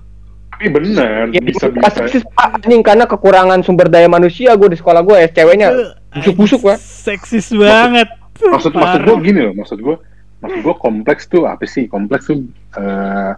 [0.54, 2.62] tapi bener Ya, bisa bisa seksis, Pak.
[2.62, 5.67] Anjing, karena kekurangan sumber daya manusia gue di sekolah gue ya, ceweknya
[6.13, 6.78] busuk-busuk, Pak.
[6.78, 8.08] Seksis banget.
[8.36, 9.02] maksud maksud Parah.
[9.04, 9.96] gue gini loh maksud gue
[10.39, 12.41] maksud gue kompleks tuh apa sih kompleks tuh
[12.74, 13.32] eh,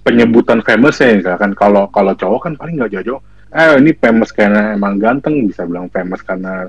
[0.00, 3.20] penyebutan famous ya misalkan kalau kalau cowok kan paling nggak jauh-jauh
[3.54, 6.66] eh ini famous karena emang ganteng bisa bilang famous karena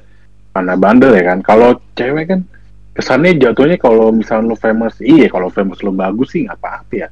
[0.53, 1.39] karena bandel ya kan.
[1.41, 2.41] Kalau cewek kan
[2.97, 7.07] kesannya jatuhnya kalau misalnya lu famous iya kalau famous lu bagus sih nggak apa-apa ya.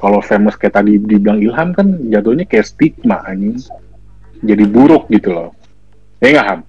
[0.00, 3.60] Kalau famous kayak tadi dibilang Ilham kan jatuhnya kayak stigma anjing.
[4.42, 5.54] Jadi buruk gitu loh.
[6.18, 6.60] Ya nggak Ham?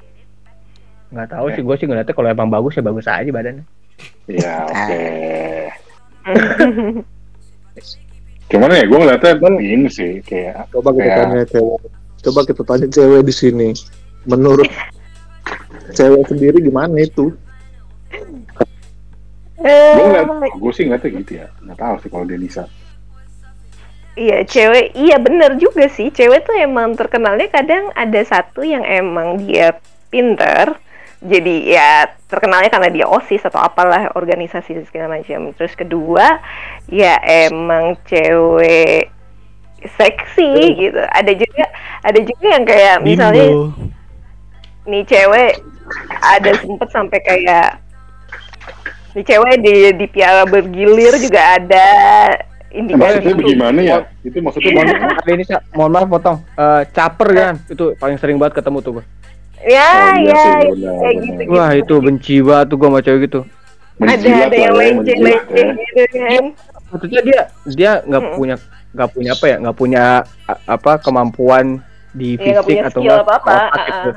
[1.14, 3.66] Nggak tahu sih, gue sih ngeliatnya kalau emang bagus ya bagus aja badannya.
[4.30, 5.04] Ya oke.
[8.54, 11.82] Cuman ya gue ngeliatnya ini sih kayak coba kita Kayak- tanya cewek
[12.24, 13.70] coba kita tanya cewek di sini
[14.24, 14.68] menurut
[15.92, 17.36] cewek sendiri gimana itu
[19.64, 21.48] gue ngeliat Eh, gue sih ngeliatnya gitu ya.
[21.64, 22.64] Nggak tahu sih kalau Denisa.
[24.14, 26.14] Iya cewek, iya bener juga sih.
[26.14, 29.74] Cewek tuh emang terkenalnya kadang ada satu yang emang dia
[30.14, 30.78] pinter,
[31.26, 31.90] jadi ya
[32.30, 35.50] terkenalnya karena dia osis atau apalah organisasi segala macam.
[35.58, 36.38] Terus kedua,
[36.94, 39.10] ya emang cewek
[39.94, 41.02] seksi gitu.
[41.10, 41.66] Ada juga,
[42.02, 43.72] ada juga yang kayak misalnya Bimbo.
[44.84, 45.52] nih cewek
[46.20, 47.68] ada sempet sampai kayak
[49.14, 51.88] di cewek di di piala bergilir juga ada
[52.74, 53.44] indikasi itu itu.
[53.54, 53.98] gimana ya?
[54.20, 55.08] Itu maksudnya Mohon mana?
[55.14, 55.58] ada ini Sa.
[55.72, 56.38] mohon maaf potong.
[56.58, 59.06] Eh, caper kan itu paling sering banget ketemu tuh gua.
[59.64, 60.44] Ya, Oh, iya ya,
[60.76, 61.24] ya, kayak benar.
[61.40, 61.42] gitu.
[61.54, 63.42] Wah itu benci banget tuh gua sama cewek gitu.
[64.02, 65.74] ada ada yang lah ya, leceh leceh ya.
[65.78, 66.44] gitu kan.
[66.90, 68.56] Maksudnya dia dia nggak punya
[68.94, 70.04] nggak punya apa ya nggak punya
[70.46, 71.82] a- apa kemampuan
[72.14, 74.10] di Iya, nggak fisik punya atau nggak apa-apa, otak ah, gitu.
[74.14, 74.16] ah.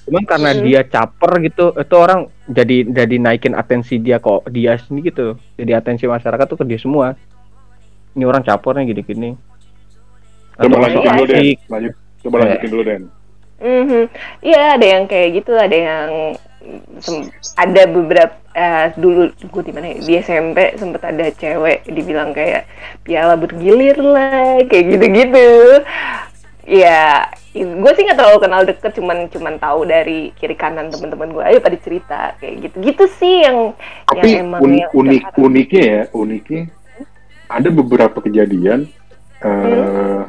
[0.00, 0.64] Cuman karena Mm-mm.
[0.66, 5.26] dia caper gitu, itu orang jadi jadi naikin atensi dia kok dia sendiri gitu.
[5.54, 7.14] Jadi atensi masyarakat tuh ke dia semua.
[8.12, 9.30] Ini orang caper nih gini-gini.
[10.56, 11.44] Coba Atau lanjutin dulu Den.
[11.70, 11.94] Lanjut.
[12.20, 12.42] Coba Iya.
[12.42, 13.02] lanjutin dulu Den.
[13.60, 14.02] Mhm.
[14.40, 16.08] Iya, ada yang kayak gitu, ada yang
[17.56, 19.96] ada beberapa eh, dulu gue di mana ya?
[20.02, 22.68] Di SMP sempet ada cewek dibilang kayak
[23.02, 25.48] piala bergilir lah, kayak gitu-gitu.
[26.70, 31.42] Ya, gue sih nggak terlalu kenal deket, cuman cuman tahu dari kiri kanan teman-teman gue
[31.42, 33.74] aja pada cerita kayak gitu-gitu sih yang
[34.06, 36.62] Tapi yang emang un- yang unik uniknya ya, uniknya
[37.50, 38.86] ada beberapa kejadian
[39.40, 40.28] eh Hmm.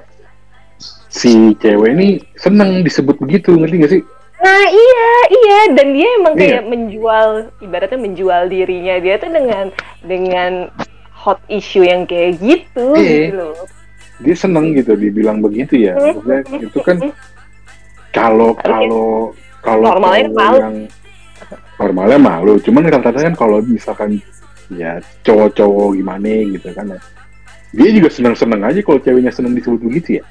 [1.11, 2.07] si cewek ini
[2.39, 4.01] seneng disebut begitu, ngerti gak sih?
[4.41, 6.41] Nah iya iya dan dia emang Iya.
[6.57, 7.27] kayak menjual
[7.59, 9.65] ibaratnya menjual dirinya dia tuh dengan
[10.01, 10.51] dengan
[11.13, 13.29] hot issue yang kayak gitu Iya.
[13.29, 13.65] gitu loh.
[14.21, 15.93] Dia seneng gitu dibilang begitu ya.
[15.93, 16.97] Maksudnya itu kan
[18.09, 19.29] kalau kalau
[19.61, 20.57] kalau Normalnya malu.
[20.57, 20.75] yang
[21.77, 24.17] normalnya malu, cuman rata-rata kan kalau misalkan
[24.69, 26.99] ya cowok-cowok gimana gitu kan ya.
[27.71, 30.23] Dia juga seneng-seneng aja kalau ceweknya seneng disebut begitu ya.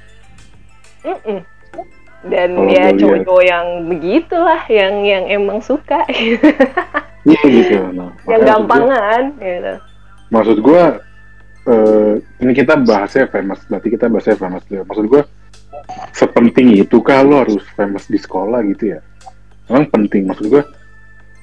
[1.03, 1.41] Mm-mm.
[2.21, 3.01] Dan Kalau ya gue lihat.
[3.01, 6.05] cowok-cowok yang begitulah yang yang emang suka
[7.23, 7.77] Iya gitu.
[7.91, 9.75] Nah, yang maksud gua- gampangan gitu.
[10.29, 10.85] maksud gue
[11.63, 15.23] eh ini kita bahasnya famous berarti kita bahasnya famous maksud gue
[16.11, 19.01] sepenting itu lo harus famous di sekolah gitu ya
[19.67, 20.63] emang penting maksud gue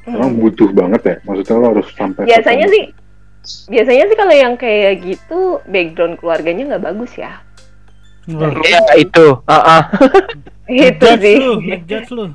[0.06, 0.40] emang Hmm.
[0.40, 2.84] butuh banget ya maksudnya lo harus sampai Biasanya sih
[3.68, 7.32] biasanya sih kalau yang kayak gitu background keluarganya nggak bagus ya.
[8.28, 9.40] Wah, Ya itu.
[9.46, 9.84] Ah, ah.
[10.68, 11.36] Itu ngejudge sih.
[11.40, 12.26] lu, ngejudge lu.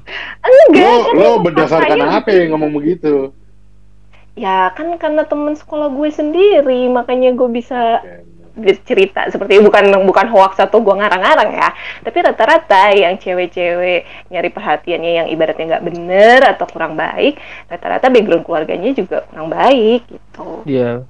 [0.41, 0.89] Enggak.
[0.89, 3.31] lo kan lo berdasarkan apa yang ngomong begitu
[4.33, 8.01] Ya kan karena temen sekolah gue sendiri makanya gue bisa
[8.53, 11.73] bercerita seperti bukan bukan hoax atau gue ngarang-ngarang ya
[12.05, 17.41] tapi rata-rata yang cewek-cewek nyari perhatiannya yang ibaratnya nggak bener atau kurang baik
[17.73, 21.01] rata-rata background keluarganya juga kurang baik gitu Dia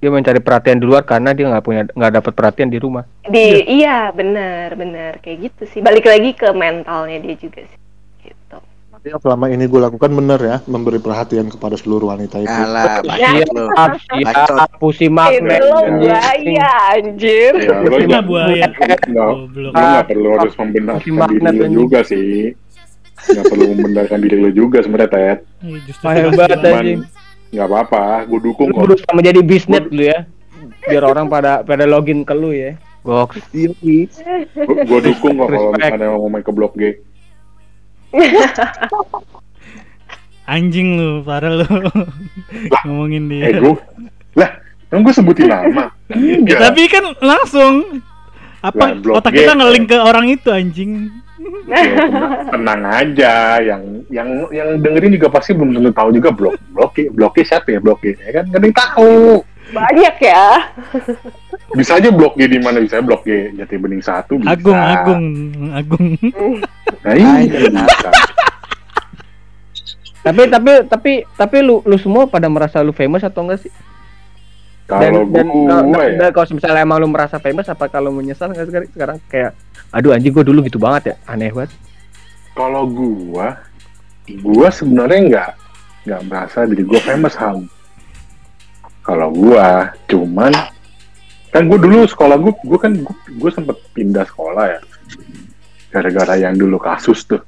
[0.00, 3.04] dia mencari perhatian di luar karena dia nggak punya nggak dapat perhatian di rumah.
[3.22, 7.78] di iya bener bener kayak gitu sih balik lagi ke mentalnya dia juga sih
[8.22, 8.56] gitu
[8.90, 12.52] Tapi yang selama ini gue lakukan bener ya, memberi perhatian kepada seluruh wanita itu.
[12.52, 13.40] Alah, Ya.
[13.40, 15.60] siap, pusi magnet.
[15.62, 16.04] lo anjing.
[16.04, 18.66] buaya anjir ya lo buaya.
[19.08, 19.28] lo
[19.70, 22.52] nggak perlu harus membenarkan diri juga sih
[23.20, 25.38] nggak perlu membenarkan diri lo juga sebenarnya Ted
[26.02, 26.72] hebat, banget.
[26.72, 27.00] anjing.
[27.50, 30.22] Nggak apa-apa gue dukung Lu kok berusaha menjadi bisnet lu ya.
[30.86, 32.78] Biar orang pada pada login ke lu ya.
[33.00, 33.40] Goks.
[33.52, 37.00] gue dukung kok kalau misalnya mau main ke blok G
[40.50, 41.66] Anjing lu, parah lu.
[42.84, 43.48] Ngomongin dia.
[43.48, 43.74] eh gue
[44.34, 44.50] lah
[44.90, 45.90] emang gue sebutin nama
[46.44, 48.02] Ya, tapi kan langsung
[48.60, 49.90] apa Lah, otak G, kita ngelink eh.
[49.94, 51.08] ke orang itu anjing.
[51.64, 53.34] Ya, tenang, tenang aja.
[53.58, 57.42] Yang yang yang dengerin juga pasti belum tentu tahu juga blok blok G blok G
[57.42, 59.16] siapa ya blok G ya kan nggak ada yang tahu.
[59.70, 60.44] Banyak ya.
[61.72, 64.52] Bisa aja blok G di mana bisa blok G Jati Bening satu bisa.
[64.52, 65.24] Agung, Agung,
[65.72, 66.06] Agung.
[67.00, 67.46] nah iya.
[70.20, 73.72] Tapi tapi tapi tapi lu lu semua pada merasa lu famous atau enggak sih?
[74.84, 76.18] kalau dan gue kalau- ya.
[76.18, 79.22] dan kalau misalnya emang lu merasa famous apa kalau menyesal nggak sekarang?
[79.30, 79.54] Kayak
[79.90, 81.14] aduh anjing gue dulu gitu banget ya.
[81.26, 81.70] Aneh banget.
[82.52, 83.58] Kalau gua
[84.40, 85.48] gua sebenarnya nggak
[86.02, 87.66] nggak merasa diri gua famous ham.
[89.00, 90.52] Kalau gua cuman
[91.50, 94.80] kan gua dulu sekolah gua gua kan gua, gua sempet pindah sekolah ya.
[95.88, 97.42] Gara-gara yang dulu kasus tuh.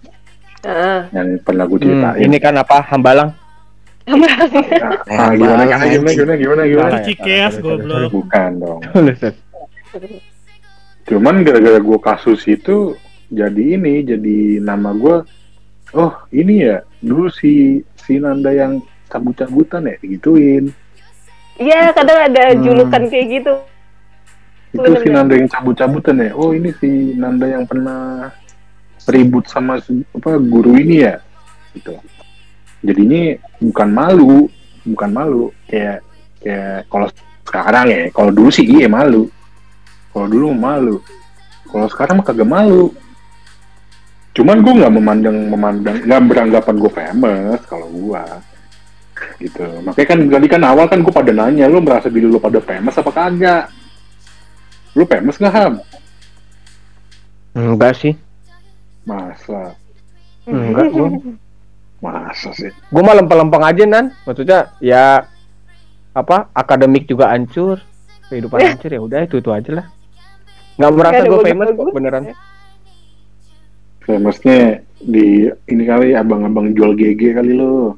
[0.62, 1.10] Heeh.
[1.10, 2.18] yang pernah gua Hmm, ceritain.
[2.20, 2.86] ini kan apa?
[2.86, 3.30] Hambalang?
[5.06, 6.88] Ah, gimana, gimana gimana gimana gimana gimana?
[6.88, 7.94] Salah ya, Cikeas, salah, goblok.
[7.96, 8.80] salah, bukan dong.
[8.82, 9.34] Salah.
[11.02, 12.94] Cuman gara-gara gua kasus itu
[13.28, 15.26] jadi ini jadi nama gua
[15.92, 20.72] oh ini ya dulu si si Nanda yang cabut-cabutan ya digituin.
[21.60, 22.64] Iya, kadang ada Hmm.
[22.64, 23.54] julukan kayak gitu.
[24.72, 25.20] itu si Bener.
[25.20, 26.30] Nanda yang cabut-cabutan ya?
[26.32, 28.32] Oh ini si Nanda yang pernah
[29.04, 31.20] ribut sama si- apa guru ini ya?
[31.76, 31.92] Gitu.
[32.80, 34.48] Jadinya bukan malu
[34.88, 35.44] bukan malu.
[35.68, 36.00] Kayak
[36.40, 37.08] kayak kalau
[37.44, 39.28] sekarang ya kalau dulu sih iya malu
[40.12, 40.96] kalau dulu malu
[41.72, 42.92] kalau sekarang mah kagak malu
[44.32, 48.24] Cuman gue nggak memandang memandang nggak beranggapan gue famous kalau gue
[49.44, 49.64] gitu.
[49.84, 52.96] Makanya kan tadi kan awal kan gue pada nanya lu merasa diri lu pada famous
[52.96, 53.64] apa kagak?
[54.96, 55.74] Lu famous nggak ham?
[57.52, 58.16] Enggak sih.
[59.04, 59.76] Masa,
[60.48, 61.08] Enggak gua.
[62.00, 62.72] masa sih?
[62.88, 64.16] Gua mah lempeng-lempeng aja nan.
[64.24, 65.28] Maksudnya ya
[66.16, 66.48] apa?
[66.56, 67.84] Akademik juga hancur.
[68.32, 69.86] Kehidupan hancur ya udah itu itu aja lah.
[70.76, 72.22] Nggak merasa gue famous kok beneran.
[74.02, 77.94] Famousnya di ini kali abang-abang jual GG kali lu.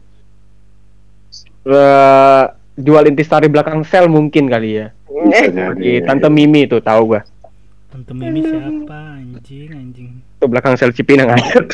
[1.64, 2.44] Eh,
[2.76, 4.86] jual intisari belakang sel mungkin kali ya.
[5.32, 5.48] Eh.
[5.80, 7.22] Di Tante Mimi tuh tahu gua.
[7.88, 10.08] Tante Mimi siapa anjing anjing.
[10.40, 11.64] Itu belakang sel Cipinang aja.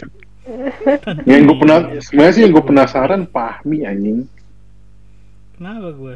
[1.02, 4.18] Tante Yang gue pernah, sebenarnya sih yang gue penasaran Fahmi anjing.
[5.58, 6.14] Kenapa gue?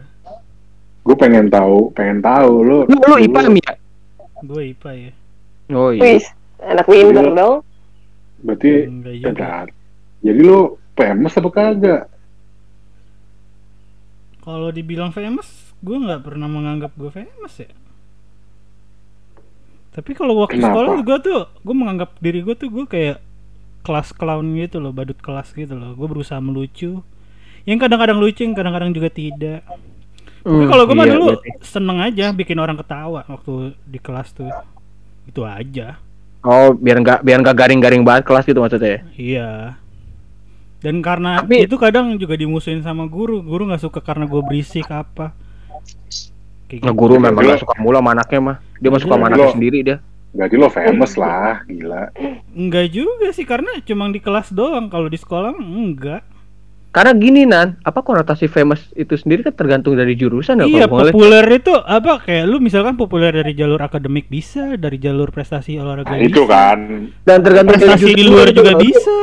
[1.04, 2.78] Gue pengen tahu, pengen tahu lu.
[2.88, 3.74] Lu, lu IPA Mi ya?
[4.44, 5.12] Gue IPA ya.
[5.72, 6.02] Oh iya.
[6.04, 6.24] Wis,
[6.60, 7.32] anak Iya.
[7.32, 7.64] dong.
[8.44, 9.26] Berarti Enggak juga.
[9.32, 9.66] Bentar.
[10.24, 10.60] Jadi lu
[10.92, 12.02] famous apa kagak?
[14.44, 17.72] Kalau dibilang famous, gue nggak pernah menganggap gue famous ya.
[19.94, 20.74] Tapi kalau waktu Kenapa?
[20.74, 23.22] sekolah gue tuh, gue menganggap diri gue tuh gue kayak
[23.86, 25.96] kelas clown gitu loh, badut kelas gitu loh.
[25.96, 27.00] Gue berusaha melucu.
[27.64, 29.64] Yang kadang-kadang lucu, yang kadang-kadang juga tidak.
[30.44, 31.50] Tapi Hmm, kalau gue mah iya, dulu berarti.
[31.64, 33.52] seneng aja bikin orang ketawa waktu
[33.82, 34.52] di kelas tuh.
[35.24, 35.96] Itu aja.
[36.40, 39.00] Oh, biar nggak biar nggak garing-garing banget kelas gitu maksudnya ya.
[39.16, 39.50] Iya.
[40.84, 43.40] Dan karena Tapi- itu kadang juga dimusuhin sama guru.
[43.40, 45.32] Guru nggak suka karena gue berisik apa.
[46.68, 47.00] Kayak Nah, gitu.
[47.00, 48.56] guru memang gak suka mulu sama anaknya mah.
[48.76, 49.96] Dia mah suka sama anaknya sendiri dia.
[50.34, 52.10] Berarti lo famous lah, gila.
[52.50, 54.90] Enggak juga sih karena cuma di kelas doang.
[54.90, 56.20] Kalau di sekolah enggak.
[56.94, 61.42] Karena gini Nan, apa konotasi famous itu sendiri kan tergantung dari jurusan ya iya, populer
[61.50, 66.22] itu apa kayak lu misalkan populer dari jalur akademik bisa, dari jalur prestasi olahraga Nah,
[66.22, 66.30] bisa.
[66.30, 66.78] itu kan.
[67.26, 69.16] Dan tergantung dari Prestasi di jurusan luar juga Lu bisa.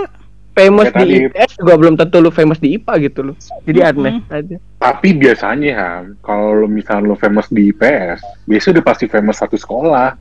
[0.51, 3.35] Famous Ya, di tadi- IPS juga belum tentu lu famous di IPA gitu loh.
[3.63, 4.55] Jadi aneh aja.
[4.75, 10.19] Tapi biasanya Ham, kalau misalnya lo famous di IPS, biasanya udah pasti famous satu sekolah.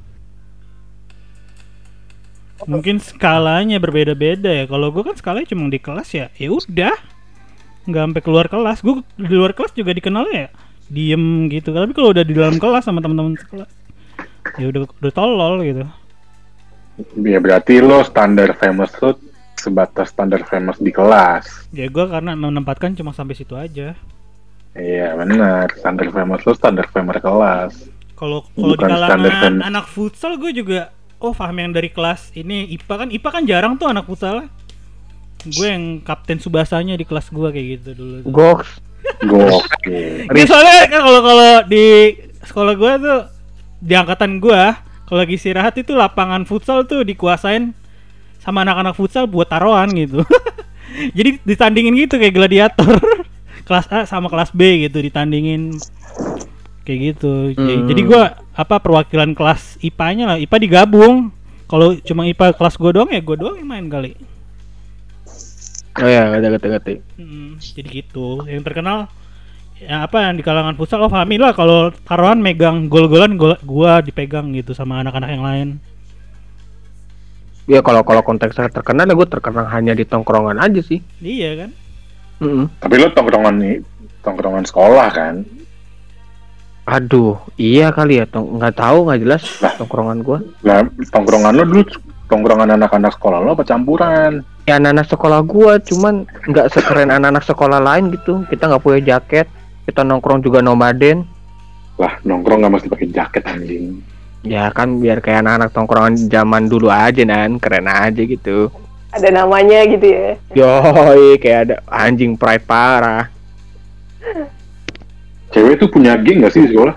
[2.62, 4.70] Mungkin skalanya berbeda-beda ya.
[4.70, 6.30] Kalau gua kan skalanya cuma di kelas ya.
[6.38, 6.94] Ya udah.
[7.90, 8.78] Nggak sampai keluar kelas.
[8.80, 10.48] Gua di luar kelas juga dikenalnya ya
[10.90, 11.74] diem gitu.
[11.74, 13.70] Tapi kalau udah di dalam kelas sama teman-teman sekelas
[14.58, 15.84] ya udah udah tolol gitu.
[17.20, 19.16] Ya berarti lo standar famous lo
[19.58, 21.70] sebatas standar famous di kelas.
[21.70, 23.94] Ya gua karena menempatkan cuma sampai situ aja.
[24.70, 27.72] Iya benar, standar famous lo standar famous kelas.
[28.14, 32.94] Kalau kalau di kalangan anak futsal gue juga oh paham yang dari kelas ini IPA
[32.94, 34.46] kan IPA kan jarang tuh anak futsal.
[35.42, 38.16] Gue yang kapten subasanya di kelas gua kayak gitu dulu.
[38.20, 38.30] tuh.
[38.30, 38.70] Goks.
[39.20, 40.28] Gokil.
[40.36, 41.86] Ya, soalnya kan kalau kalau di
[42.42, 43.20] sekolah gua tuh
[43.78, 47.72] di angkatan gua kalau lagi istirahat itu lapangan futsal tuh dikuasain
[48.38, 50.22] sama anak-anak futsal buat taruhan gitu.
[51.16, 52.96] Jadi ditandingin gitu kayak gladiator.
[53.66, 55.76] kelas A sama kelas B gitu ditandingin
[56.82, 57.52] kayak gitu.
[57.52, 57.88] Jadi- Hmm.
[57.88, 58.22] Jadi gua
[58.52, 60.36] apa perwakilan kelas IPA-nya lah.
[60.36, 61.30] IPA digabung.
[61.66, 64.14] Kalau cuma IPA kelas gua doang ya gua doang yang main kali.
[65.98, 68.46] Oh ya, gak gati Hmm, jadi gitu.
[68.46, 69.10] Yang terkenal
[69.80, 74.04] ya apa yang di kalangan futsal oh Fahmi lah kalau taruhan megang gol-golan gol gua
[74.04, 75.68] dipegang gitu sama anak-anak yang lain.
[77.64, 80.98] Ya kalau kalau konteksnya terkenal ya gue terkenal hanya di tongkrongan aja sih.
[81.22, 81.70] Iya kan?
[82.42, 82.66] Mm-mm.
[82.82, 83.76] Tapi lo tongkrongan nih,
[84.26, 85.34] tongkrongan sekolah kan?
[86.90, 89.42] Aduh, iya kali ya, tong nggak tahu nggak jelas
[89.78, 90.38] tongkrongan gua.
[90.66, 90.82] Lah
[91.14, 91.82] tongkrongan lo dulu
[92.30, 94.46] tongkrongan anak-anak sekolah lo apa campuran?
[94.70, 98.46] Ya anak-anak sekolah gua, cuman nggak sekeren anak-anak sekolah lain gitu.
[98.46, 99.50] Kita nggak punya jaket,
[99.90, 101.26] kita nongkrong juga nomaden.
[101.98, 103.98] Lah nongkrong nggak mesti pakai jaket anjing.
[104.46, 108.70] Ya kan biar kayak anak-anak tongkrongan zaman dulu aja nan, keren aja gitu.
[109.10, 110.38] Ada namanya gitu ya.
[110.54, 113.26] Yoi, kayak ada anjing pride parah.
[115.50, 116.94] Cewek tuh punya geng nggak sih di sekolah?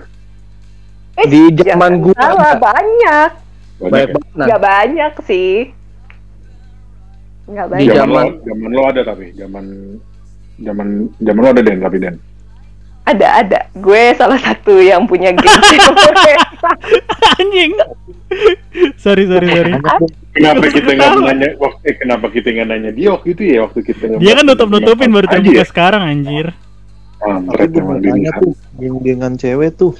[1.14, 3.30] Eh, Di zaman jangan gua salah, banyak.
[3.84, 4.14] Banyak banyak ya?
[4.14, 4.46] banget.
[4.48, 5.52] Nggak banyak sih.
[7.44, 7.86] Nggak Di banyak.
[7.90, 9.64] Zaman, zaman- lo, zaman lo ada tapi zaman
[10.56, 12.16] zaman zaman lo ada den tapi den.
[13.04, 13.60] Ada, ada.
[13.76, 16.40] Gue salah satu yang punya geng cewek.
[17.36, 17.72] Anjing.
[18.96, 19.72] sorry sorry sorry.
[20.32, 23.84] Kenapa kita nggak nanya waktu eh, kenapa kita nggak nanya dia waktu itu ya waktu
[23.84, 25.68] kita Dia kan nutup nutupin baru terbuka ya?
[25.68, 26.56] sekarang anjir.
[27.20, 28.40] Kampret Tapi gue emang mau tanya Dini.
[28.40, 29.92] tuh, geng-gengan cewek tuh,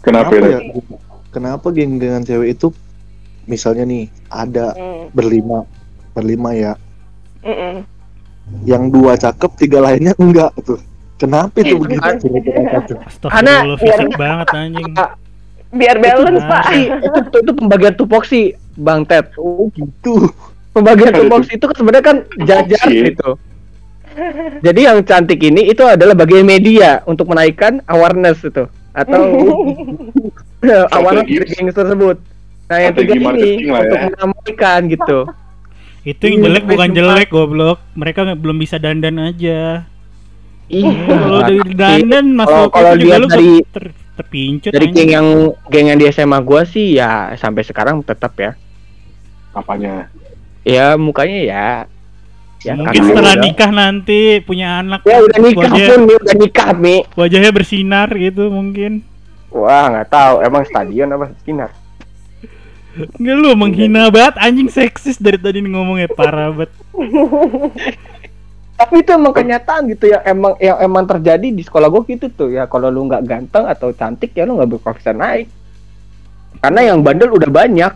[0.00, 0.58] Kenapa kenapa ya?
[0.60, 0.60] ya?
[1.36, 2.72] Kenapa geng-gengan cewek itu,
[3.44, 5.68] misalnya nih, ada Hmm, berlima,
[6.16, 6.72] berlima ya,
[7.44, 7.84] mm-mm.
[8.64, 10.80] yang dua cakep, tiga lainnya enggak tuh.
[11.20, 12.00] Kenapa itu begitu?
[12.00, 12.96] Kira-kira tuh?
[13.04, 14.92] Astagfirullah biar- fisik banget anjing.
[15.76, 16.64] Biar balance, Pak.
[16.72, 18.40] itu, itu, itu pembagian tupoksi
[18.80, 19.28] Bang Ted.
[19.36, 20.32] Oh gitu.
[20.72, 23.30] Pembagian Ada tupoks itu kan sebenarnya kan jajar Tupoksi gitu.
[24.64, 28.64] Jadi yang cantik ini itu adalah bagian media untuk menaikkan awareness itu
[28.96, 29.20] atau
[30.88, 32.16] Strategi- geng tersebut.
[32.66, 34.04] Nah yang tiga ini marketing lah untuk ya.
[34.10, 35.18] menamaikan gitu.
[36.06, 37.78] Itu yang Iya, jelek bukan jelek goblok.
[37.92, 39.82] Mereka belum bisa dandan aja.
[40.66, 40.90] Iya.
[41.04, 43.84] Kalau dari tapi dandan Mas kalau- juga lu dari- ter,
[44.16, 45.26] terpincut dari geng yang
[45.66, 48.54] geng yang di SMA gua sih ya sampai sekarang tetap ya.
[49.52, 50.10] Apanya?
[50.62, 51.68] Ya mukanya ya.
[52.60, 53.42] Ya Mungkin setelah udah.
[53.42, 56.96] nikah nanti punya anak Ya udah nikah wajah, pun, ya udah nikah Mi.
[57.14, 59.06] wajahnya bersinar gitu mungkin.
[59.50, 61.70] Wah nggak tahu emang stadion apa sinar.
[62.96, 66.72] Enggak lu menghina banget anjing seksis dari tadi nih ngomongnya parah banget.
[68.76, 72.52] Tapi itu emang kenyataan gitu ya emang yang emang terjadi di sekolah gua gitu tuh
[72.52, 75.48] ya kalau lu nggak ganteng atau cantik ya lu nggak bisa naik.
[76.60, 77.92] Karena yang bandel udah banyak.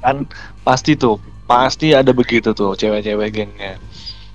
[0.00, 0.24] Kan
[0.64, 3.76] pasti tuh, pasti ada begitu tuh cewek-cewek gengnya.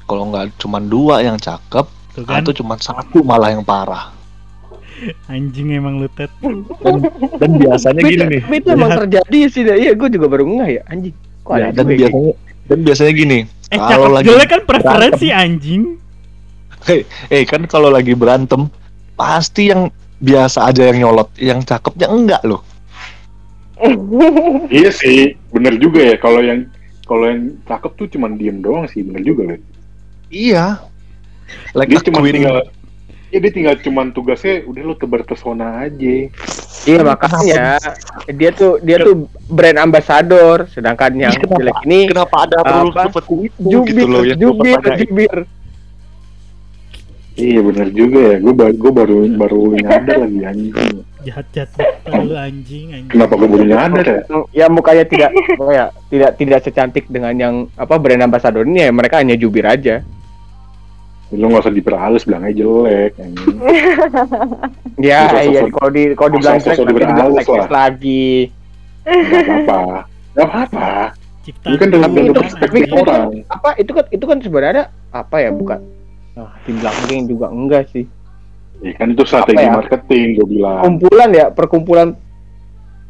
[0.05, 4.13] Kalau nggak cuma dua yang cakep, Tuh kan atau cuma satu malah yang parah.
[5.27, 6.31] Anjing emang lu tet.
[6.41, 7.03] Dan,
[7.39, 8.41] dan biasanya gini itu- nih.
[8.47, 9.61] tapi itu emang terjadi sih.
[9.65, 11.15] Iya gua juga baru ngeh ya anjing.
[11.45, 12.09] Kok ya, ada dan juga ya?
[12.09, 12.33] biasanya
[12.65, 13.39] dan biasanya gini.
[13.69, 15.83] Eh kalau lagi jelek kan preferensi anjing.
[17.33, 18.69] eh kan kalau lagi berantem
[19.17, 19.89] pasti yang
[20.21, 22.61] biasa aja yang nyolot, yang cakepnya enggak loh.
[24.71, 26.15] Iya sih, bener juga ya.
[26.15, 26.71] Kalau yang
[27.05, 29.59] kalau yang cakep tuh cuman diem doang sih, bener juga loh.
[30.31, 30.79] Iya.
[31.77, 32.65] Like Dia cuma tinggal,
[33.33, 36.15] ya dia tinggal cuman tugasnya udah lo tebar pesona aja.
[36.85, 37.81] Iya makanya
[38.29, 41.57] dia tuh dia tuh brand ambassador sedangkan yang Kenapa?
[41.57, 43.01] jelek ini Kenapa ada perlu Apa?
[43.09, 45.35] seperti itu jubir gitu loh yang jubir jubir.
[47.35, 48.37] Iya bener juga ya.
[48.39, 50.95] Gue baru gue baru baru nyadar lagi anjing.
[51.25, 51.69] Jahat jahat
[52.07, 53.11] lu anjing anjing.
[53.11, 54.21] Kenapa gue baru nyadar ya?
[54.55, 58.91] Ya mukanya tidak apa ya tidak tidak secantik dengan yang apa brand ambassador ini ya
[58.95, 59.99] mereka hanya jubir aja.
[61.33, 63.11] Lo nggak usah diperhalus bilangnya jelek.
[63.17, 63.57] Anjing.
[64.95, 68.29] Ya iya kalau di kalau dibilang jelek dibilang seksis lagi.
[69.03, 69.99] Gak apa-apa.
[70.33, 70.89] Gak apa-apa.
[71.43, 73.25] Ciptaan Ini kan dalam itu- perspektif kan- orang.
[73.47, 75.79] Apa itu kan itu kan sebenarnya apa ya bukan
[76.33, 78.05] Nah, dibilang geng juga enggak sih.
[78.79, 79.71] Ya kan itu strategi Apa ya?
[79.77, 80.79] marketing gue bilang.
[80.81, 82.07] Kumpulan ya perkumpulan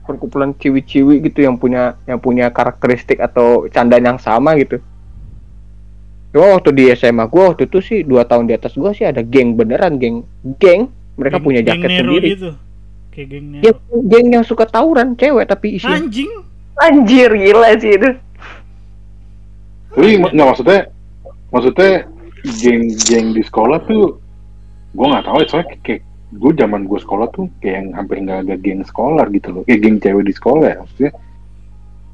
[0.01, 4.77] perkumpulan ciwi-ciwi gitu yang punya yang punya karakteristik atau candaan yang sama gitu.
[6.35, 9.23] Cuma waktu di SMA gua waktu itu sih dua tahun di atas gua sih ada
[9.23, 10.27] geng beneran geng
[10.59, 12.27] geng mereka Geng- punya geng jaket Nero sendiri.
[12.29, 12.49] gitu.
[13.09, 13.79] Kayak geng Ya, Nero.
[14.03, 16.31] geng yang suka tawuran cewek tapi isinya Anjing.
[16.75, 18.09] Anjir gila sih itu.
[19.89, 20.79] Tapi nggak maksudnya
[21.47, 21.91] maksudnya
[22.53, 24.19] geng-geng di sekolah tuh
[24.91, 28.43] gue nggak tahu ya soalnya kayak gue zaman gue sekolah tuh kayak yang hampir nggak
[28.43, 31.11] ada geng sekolah gitu loh kayak geng cewek di sekolah ya maksudnya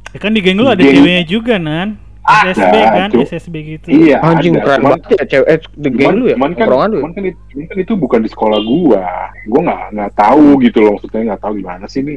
[0.08, 1.96] Ya kan di geng lu ada Geng- ceweknya juga nan.
[2.22, 3.20] SSB kan, cu.
[3.26, 3.88] SSB gitu.
[3.90, 4.62] iya anjing ada.
[4.64, 5.48] keren Cuman- banget ya cewek.
[5.50, 6.36] Eh, the geng cuman, lu ya?
[6.38, 6.70] cuman kan, ya?
[7.02, 9.06] cuman kan, itu, cuman kan itu bukan di sekolah gua.
[9.50, 12.16] Gua nggak nggak tahu gitu loh maksudnya nggak tahu gimana sih ini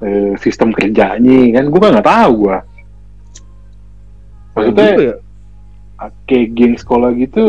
[0.00, 1.64] eh, sistem kerjanya kan?
[1.66, 2.58] Gua kan nggak tahu gua.
[4.50, 5.14] Maksudnya Juga ya?
[6.26, 7.44] kayak geng sekolah gitu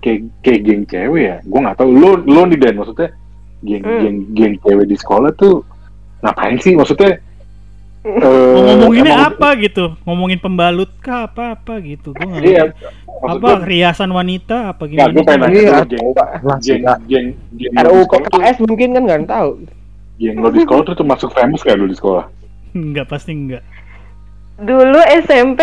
[0.00, 1.36] kayak kayak geng cewek ya?
[1.44, 1.90] Gue nggak tahu.
[1.92, 3.08] Lo lo nih dan maksudnya
[3.60, 4.00] geng Hmm.
[4.02, 5.62] geng geng cewek di sekolah tuh
[6.22, 6.74] ngapain sih?
[6.74, 7.20] Maksudnya
[8.02, 8.16] eh,
[8.50, 9.84] Mau ngomonginnya emang- apa gitu?
[10.02, 12.10] Ngomongin pembalut kah apa apa gitu.
[12.10, 12.64] Gua nggak iya
[13.20, 15.12] Apa riasan wanita apa Nggak, gimana?
[15.12, 16.08] gue pengen nanya Iya, geng
[17.04, 19.48] geng geng RUU di sekolah tuh PKS mungkin kan nggak tahu
[20.16, 22.24] geng lo di sekolah tuh termasuk famous gak lo di sekolah
[22.70, 23.64] Enggak pasti enggak.
[24.56, 25.60] Dulu SMP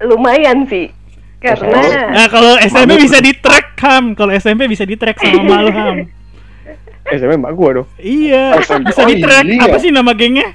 [0.00, 0.92] lumayan sih.
[1.38, 5.72] Karena Nah, kalau SMP bisa di track Ham, kalau SMP bisa di track sama malu
[5.72, 6.04] Ham.
[7.08, 8.86] SMA mbak gua dong Iya, SMP.
[8.86, 9.44] bisa Oh, di track.
[9.48, 9.62] iya.
[9.62, 10.52] Apa sih nama gengnya?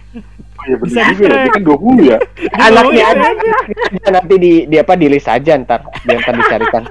[0.66, 2.18] Iya Bisa bener juga ya dia kan 20 ya
[2.66, 3.54] anaknya ngomongin
[3.96, 6.84] aja nanti di di apa di list aja ntar dia ntar dicarikan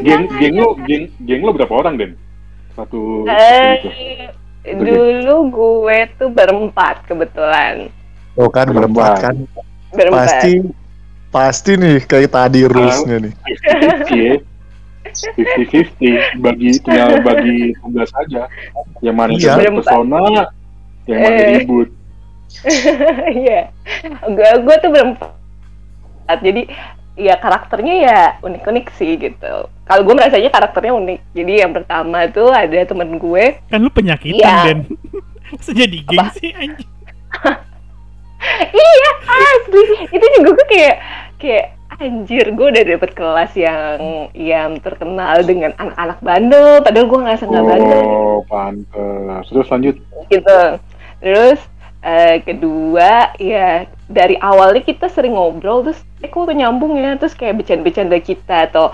[0.00, 2.12] geng geng lo geng geng lo berapa orang den
[2.74, 3.88] satu eh, satu
[4.64, 4.80] itu.
[4.82, 7.86] dulu gue tuh berempat kebetulan.
[8.34, 9.22] Oh kan berempat Berempat.
[9.22, 9.34] kan.
[9.92, 10.26] Berempat.
[10.26, 10.52] Pasti
[11.30, 13.32] pasti nih kayak tadi rulesnya nih.
[15.14, 18.48] 50-50 bagi tinggal bagi tugas saja
[18.98, 19.70] yang mana Iya.
[19.70, 20.48] pesona
[21.04, 21.50] yang mana Eh.
[21.60, 21.88] ribut
[23.42, 23.60] Iya.
[24.24, 25.32] gue gue tuh berempat.
[26.40, 26.62] Jadi
[27.14, 29.54] ya karakternya ya unik-unik sih gitu.
[29.84, 31.20] Kalau gue merasanya karakternya unik.
[31.34, 33.58] Jadi yang pertama tuh ada temen gue.
[33.68, 34.54] Kan lu penyakitan, Iya.
[34.64, 34.78] Den.
[35.54, 36.90] Masa jadi geng sih anjing.
[38.74, 39.82] iya asli.
[40.10, 40.96] Itu juga gue kayak
[41.38, 43.98] kayak anjir gue udah dapet kelas yang
[44.34, 46.82] yang terkenal dengan anak-anak bandel.
[46.82, 49.96] Padahal gue nggak nggak bandel oh pantes terus lanjut
[50.26, 50.58] gitu.
[51.24, 51.56] Terus
[52.04, 57.64] Eh, kedua ya dari awalnya kita sering ngobrol terus eh kok nyambung ya terus kayak
[57.64, 58.92] bercanda-bercanda kita atau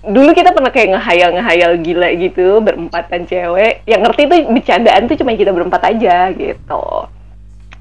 [0.00, 5.36] dulu kita pernah kayak ngehayal-ngehayal gila gitu berempatan cewek yang ngerti tuh bercandaan tuh cuma
[5.36, 6.84] kita berempat aja gitu.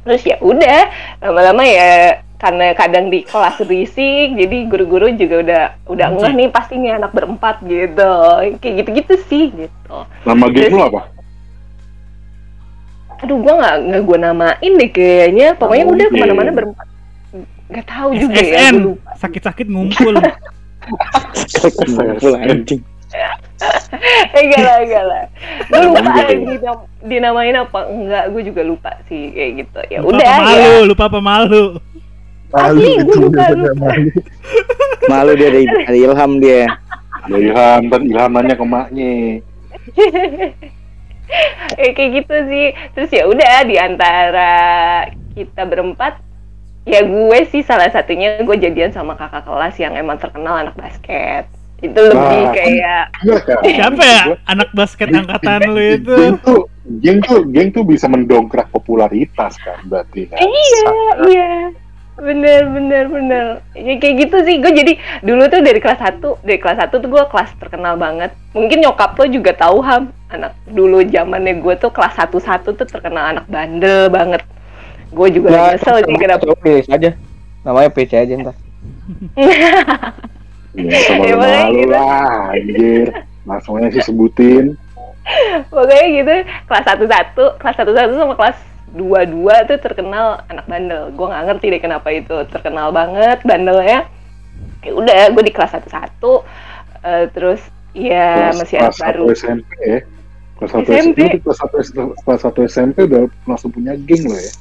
[0.03, 0.91] Terus ya udah
[1.23, 6.75] lama-lama ya karena kadang di kelas berisik jadi guru-guru juga udah udah ngeh nih pasti
[6.83, 8.11] nih anak berempat gitu.
[8.59, 9.97] Kayak gitu-gitu sih gitu.
[10.27, 11.14] Nama game lu apa?
[13.25, 16.13] Aduh gua nggak nggak gua namain deh kayaknya pokoknya Oh, udah iya.
[16.13, 16.87] ke mana-mana berempat
[17.65, 20.13] nggak tahu juga ya SSN gua lupa sakit-sakit ngumpul
[21.87, 22.81] Ngumpul anjing.
[24.35, 25.23] eh enggak lah enggak lah
[25.63, 30.27] gue lupa dinam- dinamain apa enggak gue juga lupa sih kayak gitu ya lupa udah
[30.35, 31.63] pemalu ya lupa pemalu
[32.53, 33.71] Asli, itu lupa, lupa.
[33.75, 34.09] malu.
[35.11, 36.63] Malu dia dari, dari ilham dia.
[37.19, 39.13] Ada Ilham, dan ilhamannya ke maknya.
[41.75, 44.51] Eh, kayak gitu sih terus ya udah di antara
[45.33, 46.21] kita berempat
[46.83, 51.49] ya gue sih salah satunya gue jadian sama kakak kelas yang emang terkenal anak basket
[51.81, 52.53] itu lebih Nah.
[52.53, 53.61] kayak Iya kan?
[53.65, 56.61] siapa ya anak basket angkatan lu itu Geng tuh,
[57.01, 60.39] geng tuh, geng tuh bisa mendongkrak popularitas kan berarti kan.
[60.39, 60.85] iya
[61.27, 61.51] iya
[62.15, 63.45] bener bener bener
[63.75, 67.09] ya kayak gitu sih gue jadi dulu tuh dari kelas 1 dari kelas 1 tuh
[67.11, 71.91] gue kelas terkenal banget mungkin nyokap lo juga tahu ham anak dulu zamannya gue tuh
[71.91, 74.41] kelas 1 satu tuh terkenal anak bandel banget
[75.11, 77.11] gue juga Ya, nyesel sih kenapa pilih aja.
[77.63, 78.55] Namanya PC aja ntar.
[80.75, 81.87] Ya, sama Ya, malu gitu.
[81.87, 83.07] lah, anjir.
[83.47, 84.75] Langsung aja sih sebutin.
[85.71, 86.33] pokoknya gitu
[86.67, 88.57] kelas satu satu kelas satu satu sama kelas
[88.95, 94.07] dua dua tuh terkenal anak bandel gue nggak ngerti deh kenapa itu terkenal banget bandelnya
[94.81, 96.33] ya udah gue di kelas satu satu
[97.35, 97.59] terus
[97.91, 99.99] ya Kelas- masih anak kelas baru satu SMP ya.
[100.55, 101.17] Kelas satu SMP.
[101.19, 101.75] SMP, kelas satu
[102.23, 104.51] kelas satu SMP udah langsung punya geng loh ya.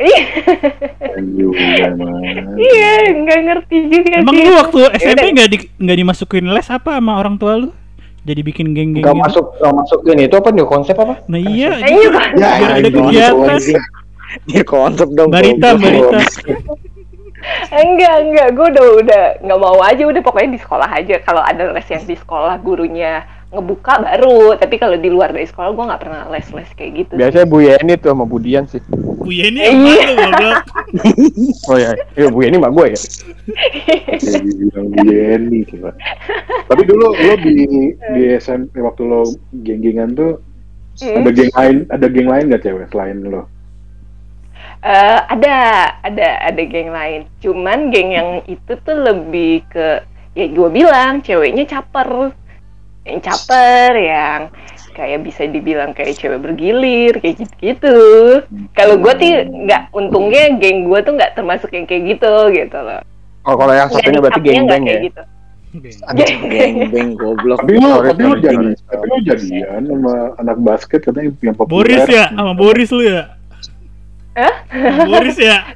[0.00, 2.22] iya emang.
[2.56, 4.44] iya nggak ngerti juga emang sih.
[4.46, 7.68] lu waktu Ya SMP nggak di nggak dimasukin les apa sama orang tua lu
[8.20, 9.24] jadi bikin geng-geng Gak gitu?
[9.24, 10.28] masuk, gak masuk ini.
[10.28, 11.14] Itu apa nih konsep apa?
[11.24, 11.70] nah iya.
[11.72, 13.58] Nah, iya Ya, biar ada kegiatan.
[14.46, 15.30] Dia konsep dong.
[15.32, 16.20] barita barita.
[17.72, 18.48] Enggak enggak.
[18.52, 20.02] Gue udah udah nggak mau aja.
[20.04, 21.16] Udah pokoknya di sekolah aja.
[21.24, 25.74] Kalau ada les yang di sekolah gurunya ngebuka baru tapi kalau di luar dari sekolah
[25.74, 28.78] gue nggak pernah les les kayak gitu Biasanya Bu Yeni tuh sama Budian sih.
[28.94, 30.62] Bu Yeni malu goblok
[31.70, 33.00] Oh iya, iya Bu Yeni mah gue ya.
[34.22, 35.90] Kayak dibilang Yeni coba.
[36.70, 37.56] Tapi dulu lo di
[37.94, 39.26] di SMP waktu lo
[39.66, 40.32] geng-gengan tuh
[41.00, 41.24] Hmm.
[41.24, 43.48] ada geng lain, ada geng lain gak cewek selain lo?
[44.84, 45.56] Eh, ada,
[46.04, 47.24] ada, ada geng lain.
[47.40, 50.04] Cuman geng yang itu tuh lebih ke,
[50.36, 52.36] ya gue bilang ceweknya caper,
[53.10, 54.40] yang caper, yang
[54.94, 57.98] kayak bisa dibilang kayak cewek bergilir, kayak gitu-gitu.
[58.76, 63.02] Kalau gue sih nggak, untungnya geng gue tuh nggak termasuk yang kayak gitu, gitu loh.
[63.48, 64.88] Oh kalau yang satunya berarti nggak geng-geng ya.
[64.88, 65.22] kayak gitu.
[66.10, 67.58] Anjing geng-geng goblok.
[67.62, 71.70] Tapi lo, Sorry, tapi sorry, jadi, tapi lo jadian sama anak basket katanya yang populer.
[71.70, 73.22] Boris ya sama Boris lu ya
[74.34, 74.54] Hah?
[75.06, 75.58] Boris ya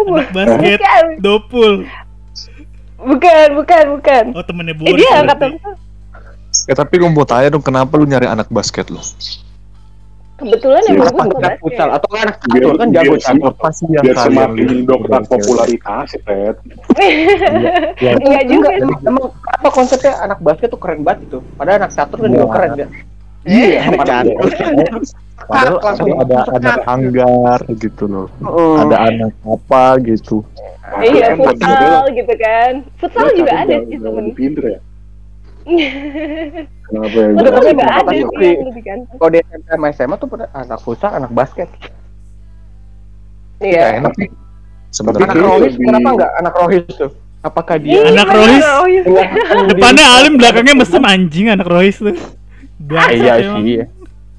[0.00, 0.78] anak basket
[1.18, 1.84] dopul
[3.02, 4.24] bukan, bukan, bukan.
[4.32, 5.50] oh temennya Eh, Boris dia angkatan
[6.62, 9.00] Ya tapi gue mau tanya dong kenapa lu nyari anak basket lo?
[10.36, 11.60] kebetulan Iya, emang gue suka anak basket.
[11.60, 13.50] futsal atau anak Biar- catur kan jago catur.
[13.50, 15.30] Apa sih yang Biar kalian semakin mendongkrak cewek?
[15.36, 16.56] popularitas sih, Pet.
[17.98, 18.94] Ya, Enggak juga sih.
[19.04, 21.38] Emang, apa konsepnya anak basket tuh keren banget itu.
[21.54, 22.86] Padahal anak catur kan juga keren ya.
[23.42, 24.48] Iya, Anak catur.
[25.50, 25.76] Padahal
[26.20, 28.26] ada ada anak anggar gitu loh.
[28.38, 28.74] Heeh.
[28.80, 30.36] Ada anak apa gitu.
[30.92, 32.72] Iya, Kan futsal gitu kan.
[32.96, 34.22] Futsal juga ada udah- sih udah temen.
[34.24, 34.80] lebih pinter ya.
[36.82, 37.28] Kenapa ya?
[37.30, 38.26] Juga kenapa ada sih?
[38.26, 39.16] sih yang lebih ganteng.
[39.16, 41.68] Kalau di SMP sama SMA tuh pada anak futsal, anak basket.
[43.60, 43.78] Iya.
[43.78, 44.12] Ya, enak
[44.90, 45.26] sebenarnya.
[45.26, 47.10] Anak Rohis lebih- kenapa enggak anak Rohis tuh?
[47.40, 48.64] Apakah dia Iya, Anak Rohis.
[49.66, 52.12] Depannya Alim belakangnya mesem anjing anak Rohis tuh
[52.90, 53.60] Ah, iya emang.
[53.60, 53.80] sih.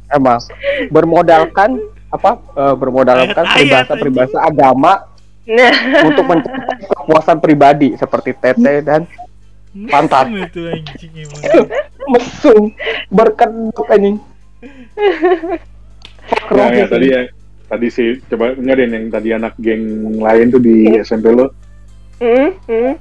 [0.07, 0.39] Emang
[0.87, 1.69] bermodalkan
[2.09, 2.31] apa?
[2.51, 5.07] eh, bermodalkan peribahasa peribahasa agama
[6.07, 9.05] untuk mencapai kepuasan pribadi seperti tete dan
[9.71, 10.27] Pantat.
[10.27, 11.41] Itu anjing emang
[12.11, 12.75] mesum
[13.07, 14.19] berkedok anjing.
[16.51, 17.21] Nah, ya, tadi ya
[17.71, 21.55] tadi sih coba dengerin yang tadi anak geng lain tuh di SMP lo
[22.19, 22.93] hmm, hmm.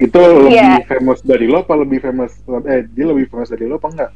[0.00, 0.88] itu lebih Iya.
[0.88, 4.10] famous dari lo apa lebih famous eh dia lebih famous dari lo apa enggak?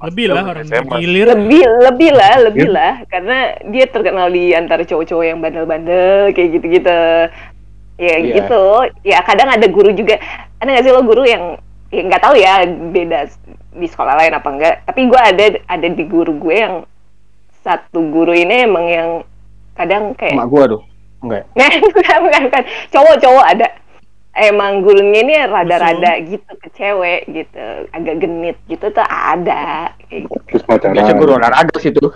[0.00, 0.64] Lebih lah orang
[0.96, 6.48] gilir lebih lebih lah, lebih lah, karena dia terkenal di antara cowok-cowok yang bandel-bandel kayak
[6.56, 7.00] gitu-gitu.
[8.00, 8.40] Ya Iya.
[8.40, 8.64] gitu.
[9.04, 10.16] Ya kadang ada guru juga.
[10.56, 11.60] Ada nggak sih lo guru yang
[11.92, 13.28] ya nggak tahu ya beda
[13.76, 14.74] di sekolah lain apa enggak.
[14.88, 16.74] Tapi gue ada ada di guru gue yang
[17.60, 19.10] satu guru ini emang yang
[19.76, 20.82] kadang kayak Emak gua tuh.
[21.20, 21.44] Enggak.
[21.52, 21.60] ya?
[21.60, 22.62] Nah, bukan, bukan, bukan.
[22.88, 23.66] Cowok-cowok ada.
[24.30, 27.66] Emang gurunya ini rada-rada gitu ke cewek gitu.
[27.90, 29.90] Agak genit gitu tuh ada.
[30.06, 30.38] Kayak gitu.
[30.54, 30.94] Terus pacaran.
[30.94, 32.10] Biasa guru olahraga sih tuh.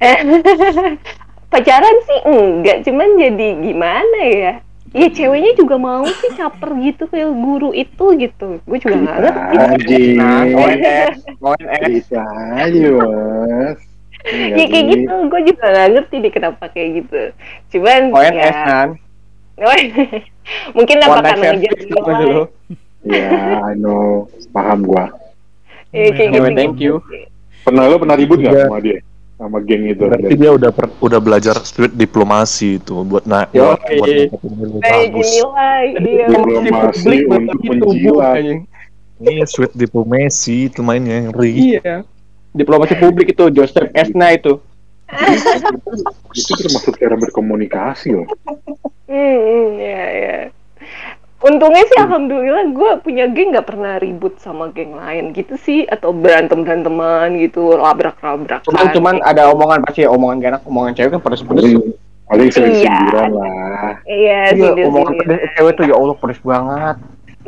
[1.50, 4.52] Pacaran sih enggak, cuman jadi gimana ya?
[4.90, 8.58] Iya ceweknya juga mau sih caper gitu ke guru itu gitu.
[8.66, 10.18] Gue juga nggak ngerti.
[10.50, 11.82] ONS, ONS.
[11.86, 12.22] Bisa
[12.58, 13.78] aja, Mas.
[14.26, 17.22] Iya, Ya kayak gitu, gue juga nggak ngerti deh kenapa kayak gitu.
[17.74, 18.88] Cuman ONS ya, kan.
[20.76, 22.42] mungkin apa One night karena ngejar service apa dulu.
[23.00, 23.32] Ya,
[23.64, 24.28] I know.
[24.52, 25.08] Paham gua.
[25.88, 26.94] Ya, kayak Anyway, gitu, thank you.
[27.64, 28.64] Pernah lo pernah ribut nggak Iya.
[28.68, 28.98] sama dia?
[29.40, 30.04] Sama geng itu?
[30.04, 34.28] Berarti dia udah per- udah belajar spirit diplomasi itu buat na Yo, buat, buat iya.
[35.48, 36.24] lah, iya.
[36.28, 37.24] Diplomasi Publik
[37.72, 38.36] untuk menjilat.
[38.36, 38.60] anjing.
[39.20, 41.80] Ini sweet diplomasi itu mainnya ngeri.
[41.80, 42.04] Iya.
[42.52, 44.60] Diplomasi publik itu Joseph Esna itu.
[46.36, 48.28] Itu termasuk cara berkomunikasi loh.
[49.10, 50.36] Hmm, hmm, ya, ya.
[51.40, 56.12] Untungnya sih alhamdulillah gue punya geng nggak pernah ribut sama geng lain gitu sih atau
[56.12, 58.68] berantem beranteman gitu labrak labrakan.
[58.68, 61.64] Cuman cuman ada omongan pasti omongan gak enak, omongan cewek kan pedes-pedes.
[61.64, 61.76] Paling,
[62.28, 62.92] paling sering Iya.
[62.92, 63.92] sindiran lah.
[64.04, 66.96] Iya, Iya, omongan pedes cewek tuh ya Allah pedes banget.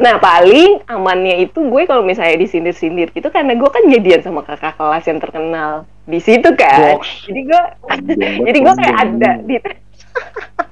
[0.00, 4.72] Nah paling amannya itu gue kalau misalnya disindir-sindir gitu karena gue kan jadian sama kakak
[4.80, 6.96] kelas yang terkenal di situ kan.
[6.96, 7.28] Box.
[7.28, 9.54] Jadi gue Sombong, jadi gue kayak ada di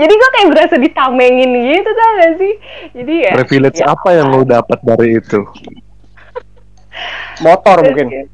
[0.00, 2.54] jadi gue kayak berasa ditamengin gitu tau gak sih
[2.96, 5.40] jadi ya Privilege ya apa yang lo dapat dari itu?
[7.40, 8.28] Motor mungkin.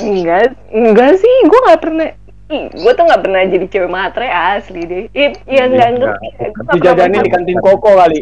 [0.00, 2.08] enggak enggak sih gue nggak pernah
[2.48, 6.74] gue tuh nggak pernah jadi cewek matre asli deh Ih, ya nggak ngerti Gua nggak
[6.78, 8.20] Dijadanin di kantin koko kali.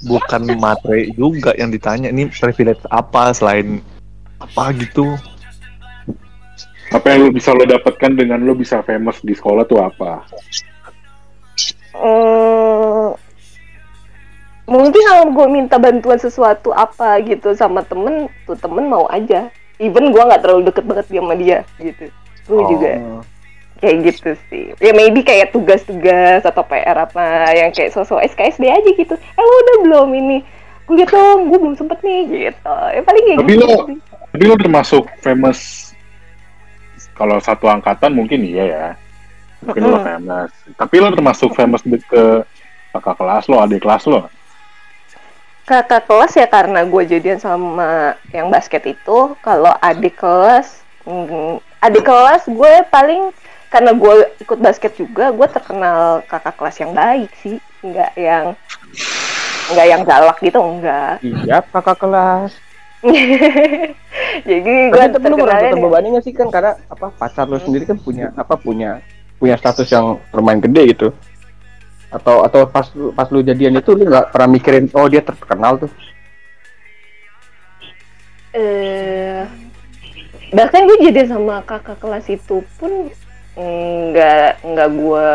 [0.00, 2.08] Bukan materi juga yang ditanya.
[2.08, 3.84] Ini privilege apa selain
[4.40, 5.12] apa gitu?
[6.90, 10.24] Apa yang lo bisa lo dapatkan dengan lo bisa famous di sekolah tuh apa?
[12.00, 13.12] Hmm,
[14.66, 20.08] mungkin kalau gue minta bantuan sesuatu apa gitu sama temen tuh temen mau aja even
[20.08, 22.04] gue nggak terlalu deket banget dia sama dia gitu
[22.46, 23.22] gue juga Oh.
[23.80, 28.90] kayak gitu sih ya maybe kayak tugas-tugas atau PR apa yang kayak sosok SKSD aja
[28.90, 30.38] gitu eh lo udah belum ini
[30.84, 33.98] gue liat dong gue belum sempet nih gitu ya paling kayak Tapi gitu lo- sih.
[34.30, 35.90] Tapi lo termasuk famous
[37.12, 38.86] kalau satu angkatan mungkin iya ya.
[39.60, 40.06] Mungkin lo Mm-mm.
[40.06, 40.50] famous.
[40.72, 42.42] Tapi lo termasuk famous di- ke
[42.90, 44.26] kakak kelas lo, adik kelas lo.
[45.62, 47.90] kakak kelas ya karena gue jadian sama
[48.28, 50.66] yang basket itu kalau adik kelas
[51.04, 53.30] mm, adik kelas gue paling
[53.68, 58.44] karena gue ikut basket juga gue terkenal kakak kelas yang baik sih nggak yang
[59.70, 62.50] nggak yang galak gitu enggak Iya, kakak kelas.
[64.42, 67.58] jadi gue Tapi tapi lu merasa terkenalnya terbebani nggak sih kan karena apa pacar lu
[67.58, 68.98] sendiri kan punya apa punya
[69.40, 71.08] punya status yang lumayan gede gitu.
[72.12, 75.80] Atau atau pas lu- pas lu jadian itu lu nggak pernah mikirin oh dia terkenal
[75.80, 75.90] tuh.
[78.50, 79.46] eh
[80.50, 83.06] bahkan gue jadi sama kakak kelas itu pun
[83.54, 85.28] nggak nggak gue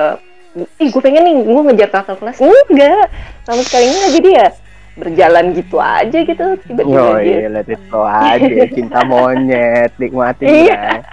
[0.84, 3.08] ih gue pengen nih gue ngejar kakak kelas enggak
[3.48, 4.48] sama sekali enggak jadi ya
[4.96, 8.64] berjalan gitu aja gitu tiba-tiba Oh iya, let it go aja.
[8.72, 11.04] Cinta monyet, nikmatin Iya.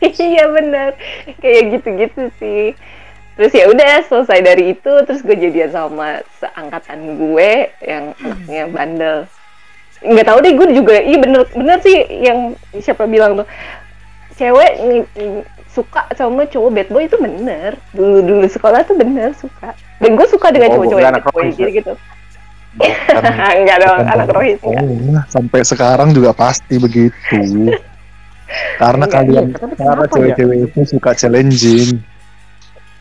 [0.00, 0.08] Ya.
[0.32, 0.90] iya benar
[1.40, 2.74] kayak gitu-gitu sih.
[3.38, 9.18] Terus ya udah selesai dari itu terus gue jadian sama seangkatan gue yang anaknya bandel.
[10.00, 13.48] Nggak tahu deh gue juga iya bener bener sih yang siapa bilang tuh.
[14.36, 15.04] Cewek nih,
[15.68, 17.76] suka sama cowok bad boy itu bener.
[17.92, 19.76] Dulu dulu sekolah tuh bener suka.
[20.00, 21.52] Dan gue suka dengan Oh, cowok-cowok yang anak bad boy ya?
[21.52, 21.68] gitu.
[21.70, 21.94] Gitu
[23.60, 25.24] enggak dong anak rohis enggak sekolah.
[25.26, 27.74] sampai sekarang juga pasti begitu.
[28.76, 30.10] Karena Iya, kalian iya, karena ya?
[30.10, 31.88] cewek-cewek itu suka challenging,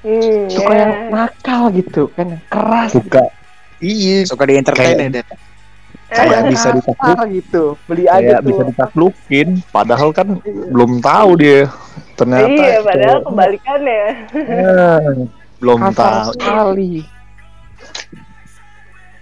[0.02, 0.80] hmm, Suka ya.
[0.80, 2.90] yang nakal gitu kan, yang keras.
[2.92, 3.24] suka
[3.80, 5.26] iya Suka di entertain ya, Det?
[6.08, 7.64] kayak bisa ditakluk gitu.
[7.84, 8.68] Beli aja kayak bisa tuh.
[8.68, 11.70] ditaklukin padahal kan belum tahu dia
[12.16, 14.02] ternyata iya padahal cowok- kebalikannya
[14.34, 14.90] Ya,
[15.58, 16.94] belum Kasar tahu sekali.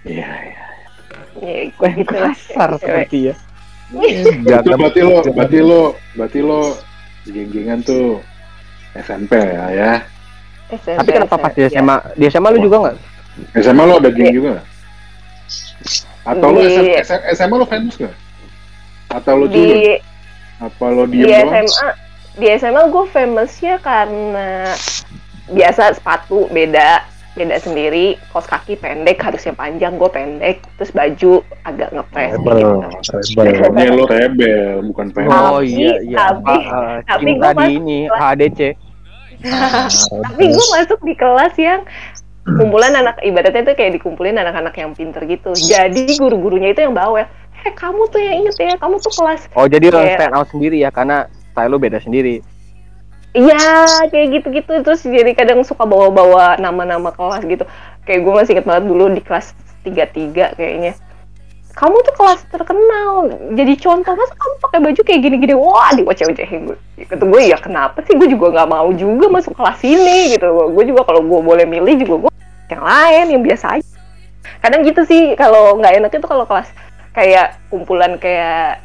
[0.02, 0.64] Iya, iya.
[1.38, 3.34] ya Wah, gitu kasar seperti ya.
[3.88, 5.82] Itu jangan berarti lo, berarti lo,
[6.12, 6.60] berarti lo
[7.24, 8.20] geng-gengan tuh
[8.94, 9.92] SMP ya, ya.
[10.68, 11.68] SMP, Tapi kenapa pas di ya.
[11.70, 12.96] SMA, di SMA lu juga nggak?
[13.56, 14.34] SMA lo ada geng Iya.
[14.34, 14.66] juga nggak?
[16.26, 18.16] Atau lo Di- SM, SM SMA lo famous nggak?
[19.08, 19.96] Atau lo di juga?
[20.58, 21.48] Apa lo di doang?
[21.64, 21.88] SMA
[22.36, 24.48] di SMA gue famousnya karena
[25.48, 27.02] biasa sepatu beda
[27.38, 31.32] beda sendiri kos kaki pendek harusnya panjang gue pendek terus baju
[31.62, 32.58] agak ngepres Rebel,
[33.22, 33.40] gitu.
[33.40, 33.70] rebel.
[33.78, 35.30] Ini lo rebel, bukan pengen.
[35.30, 36.16] Oh Tapi- iya iya.
[36.26, 38.60] tapi- ah, tapi di masuk ini HDC.
[40.18, 41.80] tapi gue masuk di kelas yang
[42.44, 47.22] kumpulan anak ibaratnya tuh kayak dikumpulin anak-anak yang pinter gitu jadi guru-gurunya itu yang bawel
[47.58, 50.48] eh kamu tuh yang inget ya kamu tuh kelas Oh jadi lo Kayak- stand out
[50.48, 51.16] sendiri ya karena
[51.48, 52.42] style lo beda sendiri.
[53.36, 57.68] Iya, kayak gitu-gitu terus jadi kadang suka bawa-bawa nama-nama kelas gitu.
[58.08, 59.52] Kayak gue masih inget banget dulu di kelas
[59.84, 60.96] 33 kayaknya.
[61.78, 66.78] Kamu tuh kelas terkenal, jadi contoh masa kamu pakai baju kayak gini-gini, wah diwaceh-wacehin gue.
[67.06, 70.50] Kata gue ya kenapa sih, gue juga nggak mau juga masuk kelas ini gitu.
[70.74, 72.32] Gue juga kalau gue boleh milih juga gue
[72.74, 73.86] yang lain yang biasa aja.
[74.58, 76.66] Kadang gitu sih kalau nggak enak itu kalau kelas
[77.14, 78.82] kayak kumpulan kayak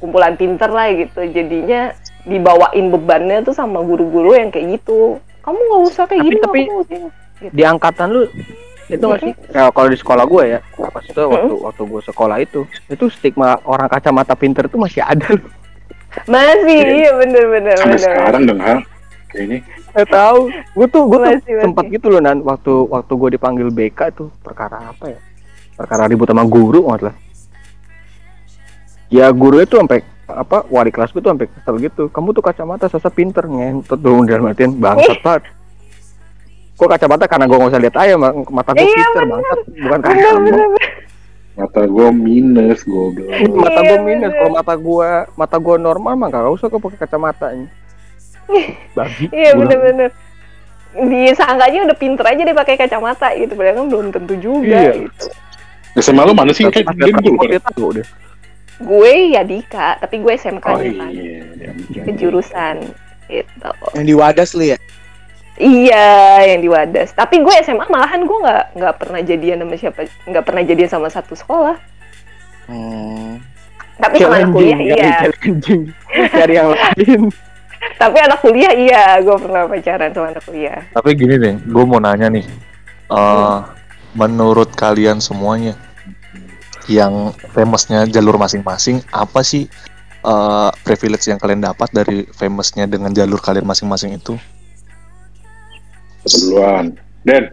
[0.00, 5.82] kumpulan pinter lah gitu, jadinya dibawain bebannya tuh sama guru-guru yang kayak gitu kamu nggak
[5.88, 6.98] usah kayak Tapi- gini tapi- kamu usah.
[7.40, 8.22] Di angkatan lu
[8.86, 9.32] itu nggak sih?
[9.48, 10.60] Ya, kalau di sekolah gue ya,
[10.90, 15.24] pas itu waktu waktu gue sekolah itu, itu stigma orang kacamata pinter itu masih ada
[15.32, 15.48] loh.
[16.26, 18.78] masih iya bener bener Sampai bener sekarang dong, Hal.
[19.30, 19.58] Kayaknya.
[19.94, 20.40] Gak tahu.
[20.74, 21.62] Gue tuh gue tuh Masih, masih.
[21.62, 25.20] sempat gitu loh nan waktu waktu gue dipanggil BK tuh perkara apa ya?
[25.78, 27.14] Perkara ribut sama guru nggak lah.
[29.08, 30.02] Ya guru itu sampai
[30.32, 32.02] apa wali kelas gue tuh sampai kesel gitu.
[32.06, 35.42] Kamu tuh kacamata sasa pinter ngentot dong dalam artian bangsat banget.
[36.74, 39.98] Kok kacamata karena gue nggak usah lihat aja ma- mata gue Iya, pinter bangsat bukan
[39.98, 40.68] bener karena bener
[41.50, 43.28] Mata gue minus, goblok.
[43.60, 44.38] mata Iya, gue minus bener.
[44.38, 47.68] kalau mata gue mata gue normal mah gak usah kok pakai kacamata ini.
[48.96, 49.24] Babi.
[49.30, 50.10] iya Gua bener bener
[50.90, 55.06] disangkanya udah pinter aja dia pakai kacamata gitu padahal kan belum tentu juga Iya.
[55.06, 55.26] gitu
[55.92, 56.64] SMA lo mana sih?
[56.64, 58.02] Kayak pas dia
[58.80, 61.40] gue ya Dika tapi gue SMK Oh nya kan iya.
[61.92, 62.02] iya.
[62.08, 62.76] kejurusan
[63.28, 64.78] gitu Yang di Wadas lu ya?
[65.60, 66.08] iya
[66.48, 70.44] yang di Wadas tapi gue SMA malahan gue nggak nggak pernah jadian sama siapa nggak
[70.44, 71.76] pernah jadian sama satu sekolah
[72.70, 73.42] Hmm.
[73.98, 75.26] tapi sama anak kuliah iya.
[76.30, 77.26] Cari yang lain.
[78.00, 81.98] tapi anak kuliah iya gue pernah pacaran sama anak kuliah Tapi gini deh, gue mau
[81.98, 82.46] nanya nih,
[83.10, 83.58] eh
[84.14, 85.74] menurut kalian semuanya,
[86.90, 87.14] yang
[87.48, 89.70] famousnya jalur masing-masing, apa sih
[90.20, 94.34] eh, privilege yang kalian dapat dari famousnya dengan jalur kalian masing-masing itu?
[96.22, 96.92] Duluan.
[97.22, 97.52] Den,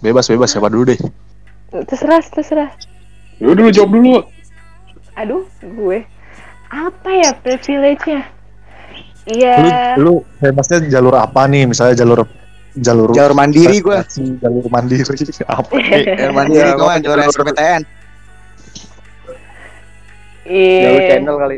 [0.00, 1.00] Bebas bebas siapa dulu deh?
[1.70, 2.70] terserah terserah
[3.38, 4.26] lu dulu jawab dulu.
[5.12, 6.02] aduh gue
[6.66, 8.26] apa ya privilege-nya
[9.22, 11.62] Lu, iya lu famousnya jalur apa nih?
[11.64, 12.26] Misalnya jalur
[12.72, 14.02] jalur Jalur mandiri gua.
[14.02, 15.04] prestasi, jalur mandiri
[15.46, 15.72] apa?
[15.78, 17.82] Jalur mandiri Iya, jalur jalur- SPTN.
[20.50, 21.56] Jalur iya channel kali.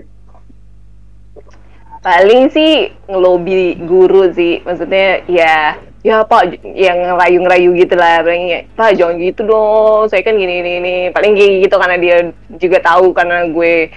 [2.03, 4.61] paling sih ngelobi guru sih.
[4.67, 10.11] Maksudnya ya ya pak yang ngerayu-ngerayu gitu lah paling ya, pak jangan gitu dong.
[10.11, 10.95] Saya kan gini gini, gini.
[11.15, 12.17] Paling kayak gitu karena dia
[12.59, 13.89] juga tahu karena gue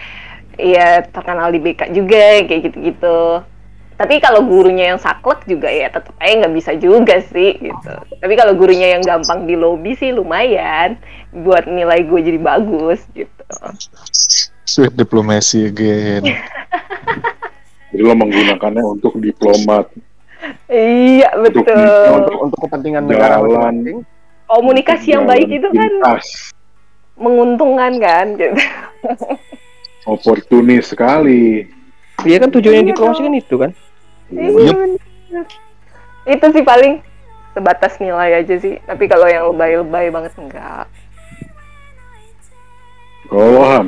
[0.55, 3.41] ya terkenal di BK juga kayak gitu-gitu.
[3.95, 7.95] Tapi kalau gurunya yang saklek juga ya tetap aja nggak bisa juga sih gitu.
[8.21, 10.99] Tapi kalau gurunya yang gampang di lobby sih lumayan
[11.31, 13.43] buat nilai gue jadi bagus gitu
[14.65, 16.25] Sweet diplomacy again.
[17.89, 19.87] Jadi lo menggunakannya untuk diplomat.
[20.67, 24.03] iya Untuk- betul Untuk untuk kepentingan negara masing-masing.
[24.45, 26.51] komunikasi yang baik itu kan pintas.
[27.15, 28.57] menguntungkan kan gitu.
[30.05, 31.65] Oportunis sekali.
[32.21, 33.71] Iya kan tujuannya Iya diplomasi kan itu kan.
[34.27, 35.45] Iya, bener.
[36.25, 36.99] Itu sih paling
[37.51, 38.77] sebatas nilai aja sih.
[38.81, 40.85] Tapi kalau yang lebay-lebay banget enggak.
[43.25, 43.87] Kalau Ham,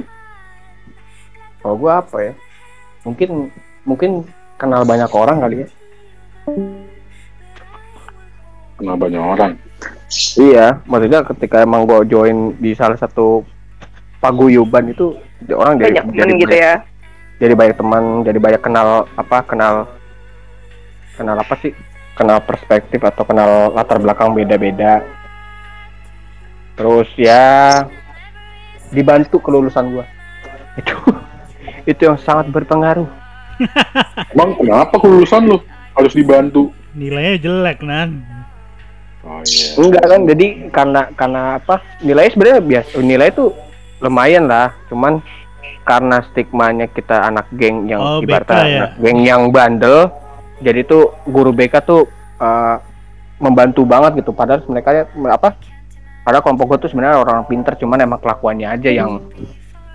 [1.67, 2.33] Kalau gua apa ya?
[3.03, 3.51] Mungkin
[3.83, 4.23] mungkin
[4.55, 5.69] kenal banyak orang kali ya.
[8.79, 9.51] kenal banyak orang.
[10.37, 13.43] Iya, maksudnya ketika emang gua join di salah satu
[14.23, 15.11] paguyuban itu
[15.49, 16.75] orang jadi Banyak temen gitu banyak- ya.
[17.35, 19.75] jadi banyak teman, jadi banyak kenal apa kenal
[21.13, 21.75] kenal apa sih?
[22.15, 25.03] Kenal perspektif atau kenal latar belakang beda-beda.
[26.73, 27.83] Terus ya
[28.87, 30.07] dibantu kelulusan gua.
[30.79, 30.95] Itu
[31.87, 33.07] itu yang sangat berpengaruh.
[34.35, 35.63] Emang kenapa kelulusan lo
[35.95, 36.69] harus dibantu?
[36.93, 38.21] Nilainya jelek, Nan.
[39.23, 39.67] Oh iya.
[39.75, 41.81] Enggak kan, jadi karena karena apa?
[41.99, 42.89] Nilainya sebenarnya biasa.
[42.99, 43.45] Nilai itu
[43.97, 45.23] lumayan lah, cuman
[45.81, 48.77] karena stigmanya kita anak geng yang Oh, ibaratnya ya?
[48.77, 50.11] anak geng yang bandel,
[50.59, 52.05] jadi tuh guru BK tuh
[52.37, 52.75] eh,
[53.39, 54.35] membantu banget gitu.
[54.35, 55.55] Padahal mereka apa?
[56.21, 59.23] Padahal kelompok gue tuh sebenarnya orang pinter, cuman emang kelakuannya aja yang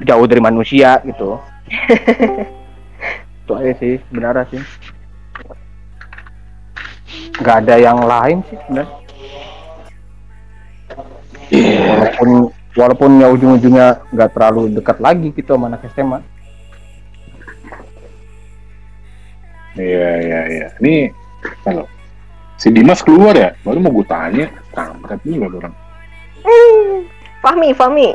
[0.00, 1.36] jauh dari manusia gitu.
[3.42, 4.62] itu aja sih sebenarnya sih.
[7.42, 9.00] Gak ada yang lain sih sebenarnya.
[11.52, 12.28] walaupun
[12.72, 16.24] walaupun ya ujung-ujungnya nggak terlalu dekat lagi gitu sama anak SMA
[19.72, 20.66] Iya iya iya.
[20.84, 21.08] Ini
[21.64, 21.88] kalau
[22.60, 25.74] si Dimas keluar ya, baru mau gue tanya, kampret tuh orang.
[26.44, 27.08] Hmm,
[27.40, 28.08] Fahmi, Fahmi.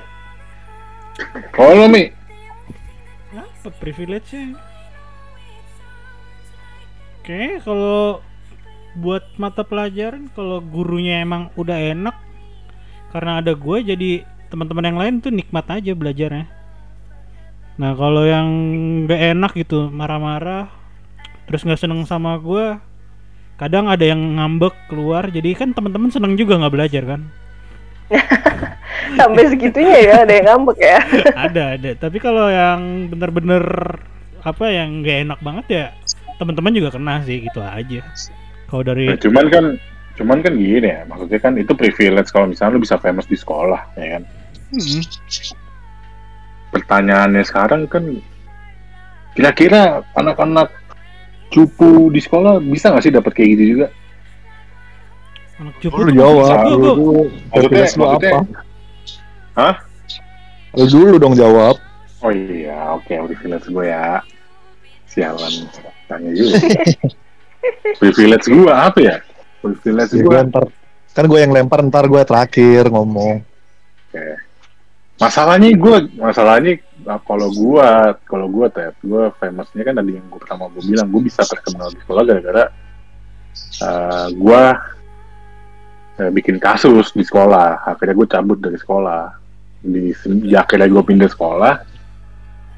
[1.57, 2.13] Oh lo Mi,
[3.67, 3.75] apa?
[3.83, 4.55] Privilege nya
[7.19, 8.23] Oke, kalau
[8.95, 12.15] buat mata pelajaran kalau gurunya emang udah enak
[13.11, 16.47] karena ada gue jadi teman-teman yang lain tuh nikmat aja belajarnya.
[17.77, 18.47] Nah, kalau yang
[19.11, 20.71] gak enak gitu, marah-marah
[21.51, 22.75] terus nggak seneng sama gue
[23.55, 27.21] kadang ada yang ngambek keluar jadi kan teman-teman seneng juga nggak belajar kan
[29.19, 30.99] Sampai segitunya ya ada yang ngambek ya.
[31.47, 33.63] ada ada tapi kalau yang bener-bener
[34.41, 35.85] apa yang nggak enak banget ya
[36.37, 37.99] teman-teman juga kena sih gitu aja
[38.67, 39.65] kalau dari Nah, cuman kan
[40.17, 43.93] cuman kan gini ya, maksudnya kan itu privilege kalau misalnya lu bisa famous di sekolah,
[43.95, 44.23] ya kan.
[44.73, 45.01] Hmm,
[46.73, 48.03] Pertanyaannya sekarang kan,
[49.37, 50.73] kira-kira anak-anak
[51.53, 53.87] cupu di sekolah bisa nggak sih dapat kayak gitu juga?
[55.57, 57.11] Anak cupu Lu jawab, gua, gua- dulu
[57.49, 58.39] Maksudnya- maksudnya- apa?
[59.57, 59.75] Hah?
[60.73, 61.75] Lu dulu dong jawab.
[62.21, 64.21] Oh iya, oke privilege gue ya.
[65.07, 65.53] Sialan,
[66.05, 66.57] tanya juga.
[68.01, 69.15] privilege gue apa ya?
[69.59, 70.63] Privilege Ya, gue gua ntar,
[71.13, 73.41] kan gue yang lempar ntar gue terakhir ngomong.
[75.17, 77.87] masalahnya gue masalahnya nah, kalau gue
[78.25, 81.89] kalau gue tet gue famousnya kan tadi yang gue pertama gue bilang gue bisa terkenal
[81.89, 82.63] di sekolah gara-gara
[83.81, 84.61] uh, gue
[86.19, 87.85] uh, bikin kasus di sekolah.
[87.85, 89.45] Akhirnya gue cabut dari sekolah.
[89.77, 90.11] Di
[90.45, 91.97] ya, akhirnya gue pindah sekolah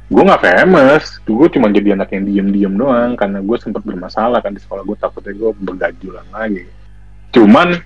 [0.09, 1.21] gue nggak famous.
[1.21, 4.81] Gue cuma jadi anak yang diem-diem doang karena gue sempat bermasalah kan di sekolah.
[4.81, 6.65] Gue takutnya gue bergajulan lagi.
[7.29, 7.77] Cuman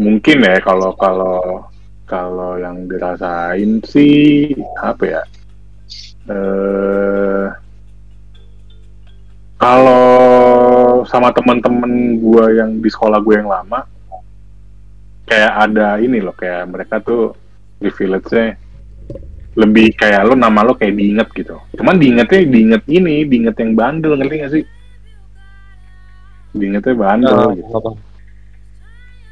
[0.00, 1.68] mungkin ya kalau kalau
[2.08, 5.22] kalau yang dirasain sih apa ya?
[6.32, 7.46] Eh
[9.62, 13.86] kalau sama teman-teman gue yang di sekolah gue yang lama
[15.22, 17.38] kayak ada ini loh kayak mereka tuh
[17.78, 18.58] privilege-nya
[19.54, 21.62] lebih kayak lo nama lo kayak diinget gitu.
[21.78, 24.64] Cuman diingetnya diinget ini diinget yang bandel ngerti gak sih?
[26.56, 27.70] Diingetnya bandel Nah, gitu.
[27.78, 27.90] apa?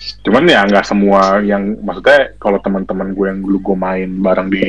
[0.01, 4.65] cuman ya nggak semua yang maksudnya kalau teman-teman gue yang dulu gue main bareng di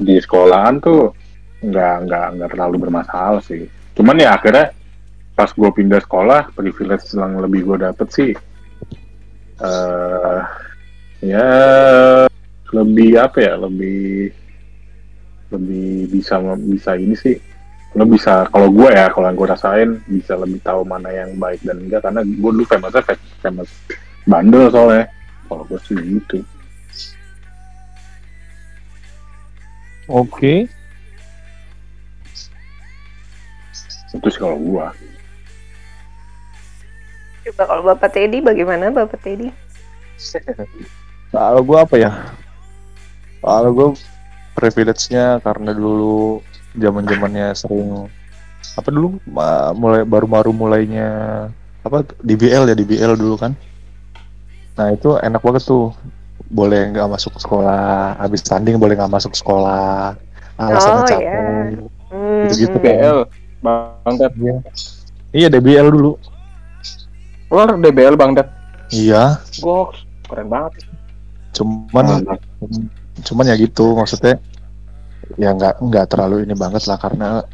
[0.00, 1.12] di sekolahan tuh
[1.60, 4.72] nggak nggak nggak terlalu bermasalah sih cuman ya akhirnya
[5.32, 8.30] pas gue pindah sekolah privilege yang lebih gue dapet sih
[9.62, 10.40] eh
[11.22, 11.48] ya
[12.72, 14.32] lebih apa ya lebih
[15.52, 17.36] lebih bisa bisa ini sih.
[17.92, 21.60] Lo bisa kalau gue ya kalau yang gue rasain bisa lebih tahu mana yang baik
[21.60, 22.00] dan enggak.
[22.08, 23.68] Karena gue dulu famousnya fa- famous
[24.24, 25.12] bandel soalnya.
[25.46, 26.40] Kalau gue sih gitu.
[30.08, 30.66] Oke.
[34.12, 34.86] Itu sih kalau gue
[37.42, 39.50] Coba kalau Bapak Teddy bagaimana Bapak Teddy?
[41.34, 42.12] Kalau gue apa ya?
[43.42, 43.88] Kalau gue
[44.54, 46.38] privilege-nya karena dulu
[46.76, 48.06] zaman zamannya sering
[48.78, 51.08] apa dulu ma- mulai baru-baru mulainya
[51.82, 53.56] apa DBL ya DBL dulu kan.
[54.78, 55.90] Nah itu enak banget tuh
[56.46, 60.14] boleh nggak masuk sekolah habis tanding boleh nggak masuk sekolah
[60.60, 61.40] alasannya Oh, capek ya.
[62.12, 62.84] Hmm, Gitu-gitu, hmm.
[62.86, 63.18] DBL
[63.62, 64.32] Bang Ted.
[64.36, 64.58] Iya.
[65.32, 66.18] iya DBL dulu.
[67.46, 68.50] Keluar DBL Bang Ted.
[68.90, 69.38] Iya.
[69.62, 70.84] Goks keren banget.
[71.56, 72.26] Cuman
[73.22, 74.40] cuman ya gitu maksudnya
[75.36, 77.44] ya nggak nggak terlalu ini banget lah karena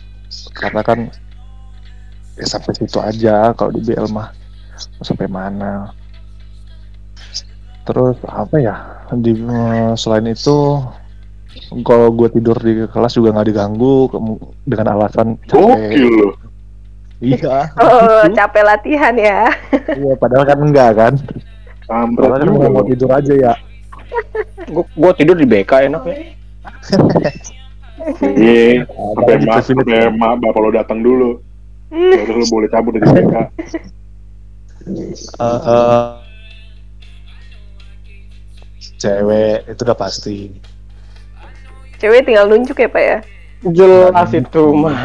[0.55, 0.99] karena kan
[2.39, 4.33] ya sampai situ aja kalau di BL mah.
[5.05, 5.93] Sampai mana.
[7.85, 8.77] Terus apa ya
[9.17, 10.83] di eh, selain itu
[11.85, 14.09] kalau gue tidur di kelas juga nggak diganggu
[14.65, 15.93] dengan alasan capek.
[15.95, 16.29] Iya.
[17.83, 19.51] Oh, capek latihan ya.
[19.91, 21.15] iya padahal kan enggak kan?
[21.91, 23.55] Padahal kan juga mau mau tidur aja ya.
[24.71, 26.17] Gua, gua tidur di BK enak ya.
[28.23, 28.87] Iya
[29.19, 31.43] sampai mas sampai ma bapak lo datang dulu.
[31.91, 33.35] Baru lo boleh cabut dari BK
[34.89, 36.07] Eh, eh,
[38.99, 40.37] cewek itu udah pasti
[41.99, 43.19] Cewek tinggal nunjuk ya Pak ya.
[43.59, 45.03] jelas itu mah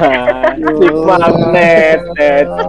[0.78, 1.98] si magnet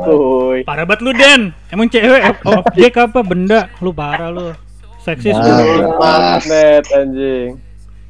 [0.01, 1.53] kuy parah banget lu Den.
[1.69, 3.21] Emang cewek ob- objek apa?
[3.21, 3.69] Benda.
[3.85, 4.57] Lu parah lu.
[4.99, 5.61] Seksis Nah.
[5.61, 7.61] lu magnet anjing.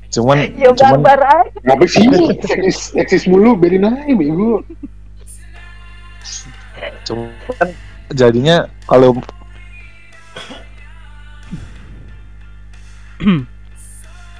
[0.06, 1.02] Cuman Ya cuman.
[1.66, 2.06] Ngapa sih
[2.46, 4.62] eksis eksis mulu biarin aja bego.
[7.02, 7.68] Cuman
[8.14, 9.18] jadinya kalau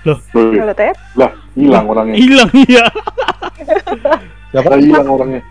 [0.05, 0.95] Woi, Kalau Ted?
[1.17, 2.15] lah hilang orangnya.
[2.15, 2.85] hilang iya
[4.53, 5.43] Lah hilang orangnya.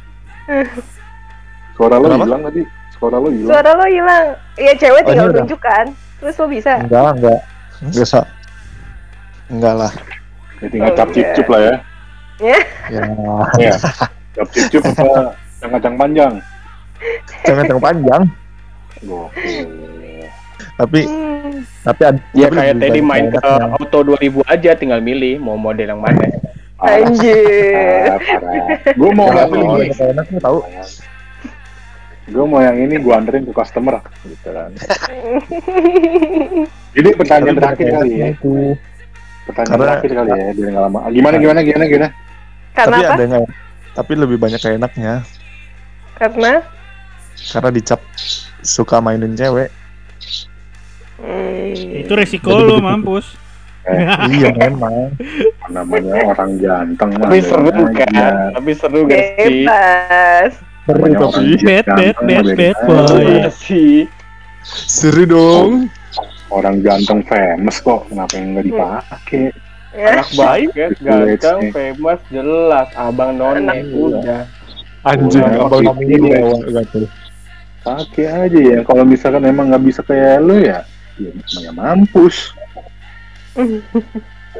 [1.73, 2.23] Suara lo Kenapa?
[2.23, 2.61] hilang tadi.
[2.93, 3.49] Suara lo hilang.
[3.49, 4.25] Suara lo hilang.
[4.55, 5.41] Iya cewek Oh, tinggal ini udah.
[5.43, 5.85] tunjukkan.
[6.19, 6.73] Terus lo bisa.
[6.79, 7.39] Enggak, enggak.
[7.83, 8.19] Biasa.
[9.49, 9.91] Enggak lah.
[10.59, 11.75] Ya, tinggal Oh, cap cip cup lah ya.
[12.39, 12.57] Ya.
[12.89, 13.01] Ya,
[13.57, 13.73] Iya.
[14.33, 15.11] Cap cip cup apa
[15.69, 16.33] kacang panjang.
[17.43, 18.21] yang panjang.
[19.01, 19.67] Gokil.
[20.73, 21.22] Tapi Hmm.
[21.83, 23.65] Tapi ad- Ya tapi kayak tadi main ke enaknya.
[23.73, 26.25] auto 2000 aja tinggal milih mau model yang mana.
[26.83, 28.11] Anjir.
[28.93, 29.87] Gue mau Yang yang ini.
[30.39, 30.57] tahu.
[32.25, 34.69] Gue mau yang ini gue anterin ke customer gitu kan.
[36.95, 38.27] Jadi pertanyaan terakhir kali ya.
[39.43, 40.45] Pertanyaan Karena- terakhir kali ya.
[40.51, 40.99] Biar nggak lama.
[41.09, 42.07] Gimana gimana gimana gimana?
[42.73, 43.15] Karena Tapi apa?
[43.15, 43.37] adanya
[43.93, 45.21] tapi lebih banyak enaknya
[46.17, 46.65] Karena
[47.53, 48.01] karena dicap
[48.59, 49.69] suka mainin cewek.
[51.21, 52.01] Hmm.
[52.05, 53.43] itu resiko lo mampus
[53.83, 53.99] Eh,
[54.39, 55.11] iya memang.
[55.67, 57.27] namanya orang ganteng mah.
[57.27, 57.83] Tapi seru aja.
[58.07, 59.67] kan, tapi seru gak sih?
[59.67, 60.51] Bebas.
[60.87, 63.43] Seru tapi Bad, bad, bad, bad, boy.
[63.51, 64.07] sih.
[64.63, 65.91] seru dong.
[66.47, 68.07] Orang ganteng famous kok.
[68.07, 69.43] Kenapa yang nggak dipakai?
[69.91, 70.05] Ya.
[70.15, 72.87] Anak basket, Iya, ganteng, famous, jelas.
[72.95, 74.47] Abang none, udah.
[75.03, 77.03] Anjing abang lewat gitu.
[77.83, 78.79] Pakai aja ya.
[78.87, 80.87] Kalau misalkan emang nggak bisa kayak lu ya,
[81.17, 82.53] ya, ya mampus.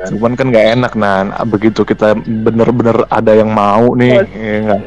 [0.10, 1.30] Cuman kan nggak enak nan.
[1.48, 4.82] Begitu kita bener-bener ada yang mau nih, ya nggak?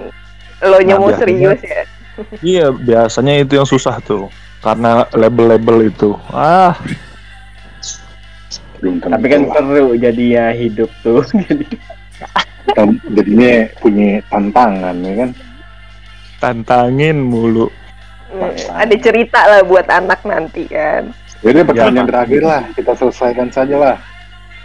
[0.67, 1.83] Lo nya Nah, serius ya?
[2.41, 4.27] Iya, biasanya itu yang susah tuh.
[4.59, 6.17] Karena label-label itu.
[6.29, 6.75] Ah,
[8.77, 11.23] Tapi kan seru jadinya hidup tuh.
[11.49, 11.65] Jadi
[12.67, 12.83] Kita
[13.15, 15.31] jadinya punya tantangan ya kan.
[16.37, 17.71] tantangin mulu.
[18.29, 21.15] Hmm, Ada cerita lah buat anak nanti kan.
[21.47, 22.11] Jadi pertanyaan Pak.
[22.11, 23.97] terakhir lah, kita selesaikan saja lah.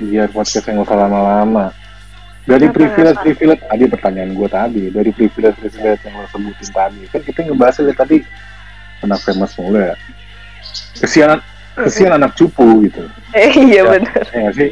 [0.01, 1.65] Biar podcast yang nggak usah lama-lama.
[2.41, 3.23] Dari Apa, privilege apa?
[3.23, 7.75] privilege tadi pertanyaan gue tadi, dari privilege privilege yang lo sebutin tadi, kan kita ngebahas
[7.77, 8.17] dari tadi
[8.99, 9.93] anak famous mulu ya.
[10.97, 11.37] Kesian
[11.77, 13.05] kesian anak cupu gitu.
[13.31, 13.93] Eh, iya Ya.
[13.93, 14.25] benar.
[14.27, 14.69] Ya nggak sih?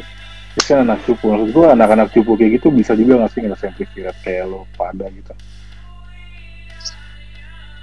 [0.58, 1.30] Kesian anak cupu.
[1.30, 5.06] Maksud gue anak-anak cupu kayak gitu bisa juga nggak sih ngerasain privilege kayak lo pada
[5.06, 5.30] gitu.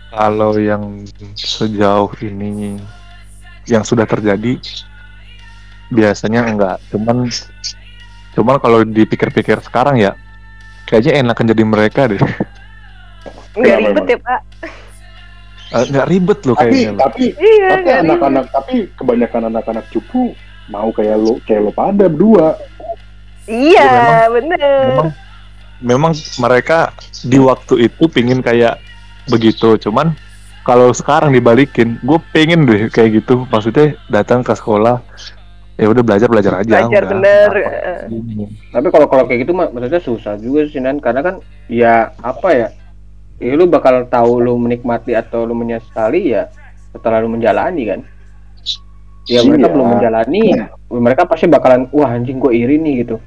[0.08, 1.04] Kalau yang
[1.34, 2.76] sejauh ini
[3.68, 4.58] yang sudah terjadi
[5.90, 6.78] biasanya enggak.
[6.90, 7.28] Cuman
[8.34, 10.14] cuman kalau dipikir-pikir sekarang ya
[10.86, 12.22] kayaknya enakan jadi mereka deh.
[13.54, 14.40] Nggak Kenapa ribet ya pak?
[15.68, 16.90] Eh, Nggak ribet loh Tapi kayaknya.
[16.90, 17.00] loh.
[17.02, 17.68] tapi Iya.
[17.74, 20.32] tapi anak-anak tapi kebanyakan anak-anak cupu
[20.68, 22.56] mau kayak lo kayak lo pada berdua.
[23.44, 24.60] Iya Ya, bener.
[24.88, 25.10] Memang
[25.80, 26.92] memang mereka
[27.22, 28.80] di waktu itu pingin kayak
[29.26, 29.76] begitu.
[29.80, 30.14] Cuman
[30.68, 33.48] kalau sekarang dibalikin, gue pengen deh kayak gitu.
[33.48, 35.00] Maksudnya datang ke sekolah
[35.78, 36.84] ya udah belajar belajar aja.
[36.84, 37.12] Belajar udah.
[37.16, 37.50] bener.
[37.56, 38.44] Apa- Ini.
[38.70, 42.50] Tapi kalau kalau kayak gitu mah maksudnya susah juga sih Nan karena kan ya apa
[42.52, 42.68] ya?
[43.38, 46.50] Ya lu bakal tahu lu menikmati atau lu menyesali ya
[46.90, 48.00] setelah lu menjalani kan.
[49.28, 49.74] Ya mereka Iya.
[49.76, 50.44] belum menjalani,
[50.90, 53.22] mereka pasti bakalan wah anjing gua iri nih gitu.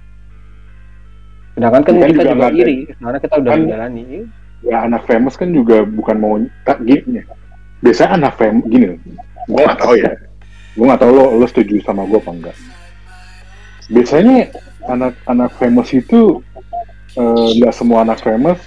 [1.55, 4.05] Sedangkan kan Kan kita juga juga iri karena kita udah kan- menjalani.
[4.65, 6.35] Ya anak famous kan juga bukan mau
[6.69, 7.25] tak gini.
[7.81, 8.97] Biasanya anak famous gini.
[9.49, 10.13] Gue nggak tahu ya.
[10.77, 12.57] Gue nggak tahu lo lo setuju sama gue apa enggak.
[13.91, 14.37] Biasanya
[14.87, 16.45] anak-anak famous itu
[17.17, 18.61] eh, nggak semua anak famous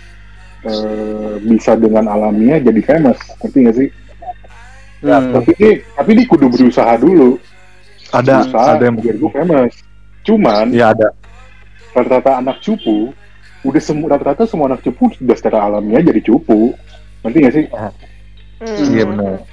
[0.66, 3.20] eh, bisa dengan alamiah jadi famous.
[3.42, 3.90] Ngerti nggak sih?
[5.04, 5.36] Hmm.
[5.36, 7.36] tapi dia tapi dia kudu berusaha dulu.
[8.16, 9.74] Ada berusaha ada yang biar gue famous.
[10.24, 11.12] Cuman ya ada.
[11.94, 13.14] rata-rata anak cupu
[13.64, 16.76] udah semua rata-rata semua anak cupu sudah secara alamiah jadi cupu
[17.24, 17.66] ngerti nggak sih
[18.64, 18.96] Hmm.
[18.96, 19.44] Iya, benar.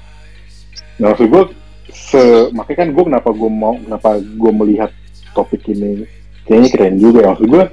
[0.95, 1.43] Nah, maksud gue,
[1.91, 2.21] se
[2.55, 4.87] makanya kan gue kenapa gue mau, kenapa gue melihat
[5.35, 6.07] topik ini
[6.47, 7.27] kayaknya keren juga ya.
[7.35, 7.63] Maksud gue,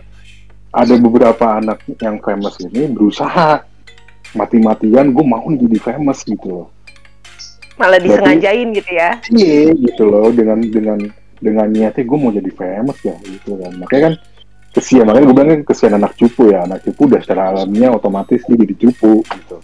[0.74, 3.62] ada beberapa anak yang famous ini berusaha
[4.34, 6.66] mati-matian gue mau jadi famous gitu loh.
[7.78, 9.10] Malah Berarti- disengajain gitu ya.
[9.30, 10.98] Iya gitu loh dengan dengan
[11.38, 13.78] dengan niatnya gue mau jadi famous ya gitu kan.
[13.78, 14.14] Makanya kan
[14.72, 16.64] kesian makanya gue bilang kan kesian anak cupu ya.
[16.64, 19.56] Anak cupu udah secara alamiah otomatis dia jadi cupu gitu.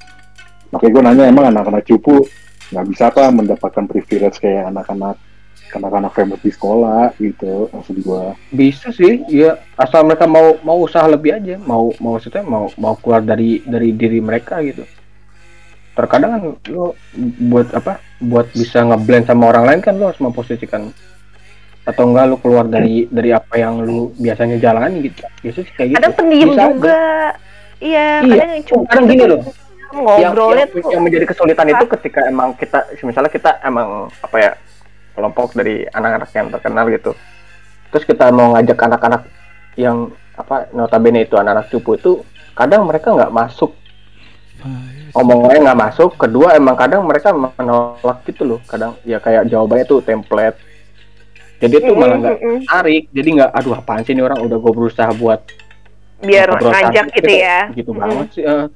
[0.73, 2.25] Makanya gue nanya emang anak-anak cupu
[2.73, 5.21] nggak bisa apa mendapatkan privilege kayak anak-anak
[5.75, 7.15] anak-anak famous di sekolah?
[7.19, 8.25] Gitu maksud gue.
[8.55, 11.61] bisa sih ya asal mereka mau mau usaha lebih aja.
[11.63, 14.83] Mau mau maksudnya mau mau keluar dari dari diri mereka gitu.
[15.95, 16.43] Terkadang kan
[16.75, 16.99] lo
[17.47, 20.91] buat apa buat bisa ngeblend sama orang lain kan lo harus memposisikan
[21.85, 25.89] atau enggak lo keluar dari dari apa yang lu biasanya jalani gitu biasanya sih kayak
[25.93, 26.69] gitu Kadang pendiam Bisa aja.
[26.73, 27.01] juga.
[27.77, 28.33] Iya, Iya.
[28.33, 29.41] kadang yang cuma kadang gini loh
[29.95, 30.91] yang, ngobrolnya yang, tuh.
[30.91, 34.53] yang menjadi kesulitan itu ketika emang kita misalnya kita emang apa ya
[35.13, 37.13] kelompok dari anak-anak yang terkenal gitu
[37.93, 39.23] terus kita mau ngajak anak-anak
[39.77, 42.13] yang apa notabene itu anak-anak cupu itu
[42.57, 43.71] kadang mereka nggak masuk
[45.15, 50.03] ngomongnya nggak masuk kedua emang kadang mereka menolak gitu loh kadang ya kayak jawabannya tuh
[50.03, 50.59] template
[51.65, 52.39] jadi itu malah nggak
[52.69, 55.41] tarik jadi nggak aduh apaan sih ini orang udah gue berusaha buat
[56.21, 58.01] biar ngajak santai gitu ya gitu Mm.
[58.05, 58.67] banget sih eh.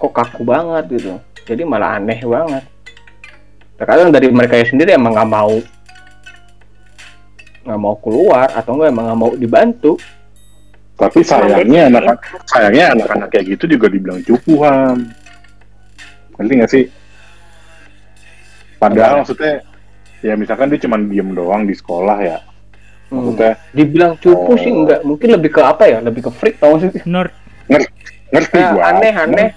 [0.00, 1.12] kok kaku banget gitu
[1.44, 2.64] jadi malah aneh banget
[3.76, 5.60] terkadang dari mereka sendiri emang nggak mau
[7.62, 9.94] nggak mau keluar atau enggak emang nggak mau dibantu
[10.92, 15.02] Tapi sayangnya anak sayangnya anak-anak kayak gitu juga dibilang cupu ham.
[16.38, 16.84] Ngerti nggak sih?
[18.78, 19.66] Padahal maksudnya
[20.22, 22.38] ya misalkan dia cuma diem doang di sekolah ya.
[23.08, 23.28] Hmm.
[23.28, 24.56] Maksudnya dibilang cupu Oh.
[24.56, 27.34] sih enggak mungkin lebih ke apa ya lebih ke freak tau sih nerd
[28.32, 28.82] ngerti Kayak gua.
[28.88, 29.48] aneh aneh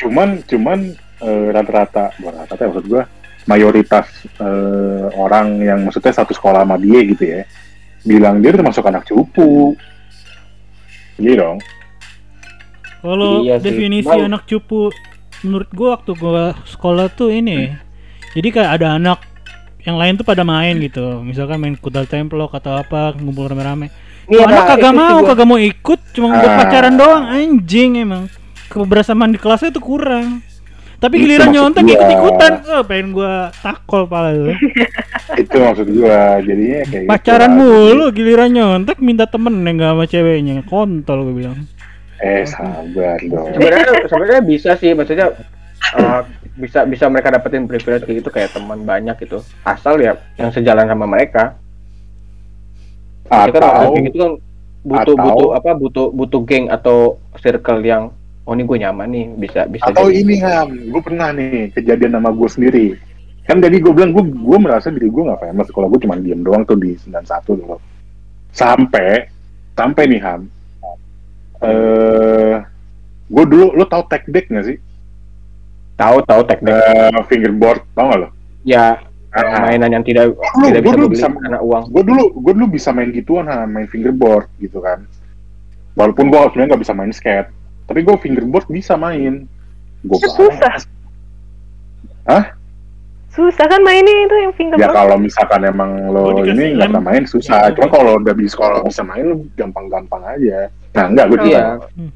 [0.00, 0.78] Cuman cuman
[1.20, 3.02] eh, rata-rata bukan rata-rata ya, maksud gua
[3.44, 7.42] mayoritas eh, orang yang maksudnya satu sekolah sama dia gitu ya
[8.02, 9.78] bilang dia termasuk anak cupu.
[11.18, 11.58] Iya dong.
[12.98, 13.64] Kalau Iya sih.
[13.64, 14.26] definisi Bang.
[14.26, 14.90] anak cupu
[15.42, 17.74] menurut gua waktu gua sekolah tuh ini.
[18.32, 19.18] Jadi kayak ada anak
[19.82, 21.20] yang lain tuh pada main gitu.
[21.20, 23.90] Misalkan main kuda templok atau apa, ngumpul rame-rame.
[24.22, 25.28] Ada- anak kagak itu mau, juga.
[25.34, 26.56] kagak mau ikut, cuma buat Ah.
[26.56, 28.24] pacaran doang anjing emang.
[28.66, 30.40] Kebersamaan di kelasnya tuh kurang.
[30.96, 31.92] Tapi Itu giliran nyontek gua.
[31.92, 34.54] ikut-ikutan, oh, pengen gua takol pala lu.
[35.42, 36.38] Itu maksud gua.
[36.38, 37.58] Jadinya kayak gitu Pacaran lah.
[37.58, 41.58] mulu, giliran nyontek minta temen yang gak sama ceweknya, kontol gue bilang.
[42.16, 43.50] Eh sabar dong.
[43.50, 45.34] sebenarnya sebenarnya bisa sih maksudnya
[45.98, 46.22] uh,
[46.52, 49.40] bisa bisa mereka dapetin privilege kayak gitu kayak teman banyak gitu.
[49.62, 51.56] Asal ya yang sejalan sama mereka.
[53.24, 54.32] Jadi kan orang Atau kayak gitu kan
[54.82, 56.96] butuh atau- butuh apa butuh butuh geng atau
[57.38, 60.18] circle yang oh ini gue nyaman nih bisa bisa atau jadi.
[60.20, 62.86] ini ham gue pernah nih kejadian sama gue sendiri.
[63.42, 65.70] Kan tadi gue bilang gue gue merasa diri gue nggak famous.
[65.70, 67.78] Kalau gue cuma diem doang tuh di 91 dulu
[68.52, 69.30] sampai
[69.72, 70.40] sampai nih ham.
[71.62, 72.54] Eh
[73.32, 74.76] gue dulu lo tau tech deck nggak sih
[75.94, 76.72] tahu tahu teknik.
[76.72, 78.28] Eh, fingerboard tau nggak lo?
[78.62, 78.98] Ya
[79.32, 81.88] Ah, mainan yang tidak Lu- tidak bisa bisa- karena uang.
[81.88, 85.08] gue dulu gue dulu bisa main gituan ha, main fingerboard gitu kan.
[85.96, 87.48] Walaupun gue sebenarnya nggak bisa main skate
[87.88, 89.48] tapi gue fingerboard bisa main.
[90.04, 90.84] Gue susah.
[93.32, 97.00] susah kan mainnya itu yang ya fingerboard kalau misalkan emang lo Oh, ini nggak pernah
[97.02, 97.72] main susah.
[97.72, 99.26] Ya, cuma kalau udah bisa kalau bisa main
[99.56, 100.68] gampang-gampang aja.
[100.92, 101.80] Nah enggak gue Iya.
[101.96, 102.12] Hmm.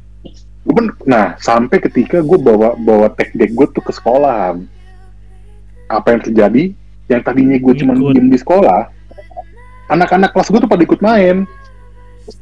[1.07, 4.59] Nah sampai ketika gue bawa bawa tech deck gue tuh ke sekolah
[5.87, 6.65] apa yang terjadi
[7.07, 8.91] yang tadinya gue cuma diem di sekolah
[9.87, 11.47] anak-anak kelas gue tuh pada ikut main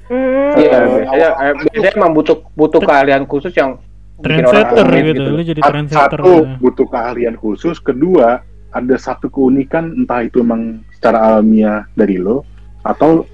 [0.09, 0.57] Hmm.
[0.57, 3.77] Iya, Eh, biasanya, eh, biasanya emang butuh butuh keahlian khusus yang
[4.16, 6.20] bikin orang Trendsetter rumit gitu, lu jadi trendsetter.
[6.25, 6.57] satu gitu.
[6.64, 8.41] butuh keahlian khusus kedua
[8.72, 12.49] ada satu keunikan entah itu emang secara alamiah dari lo
[12.81, 13.29] atau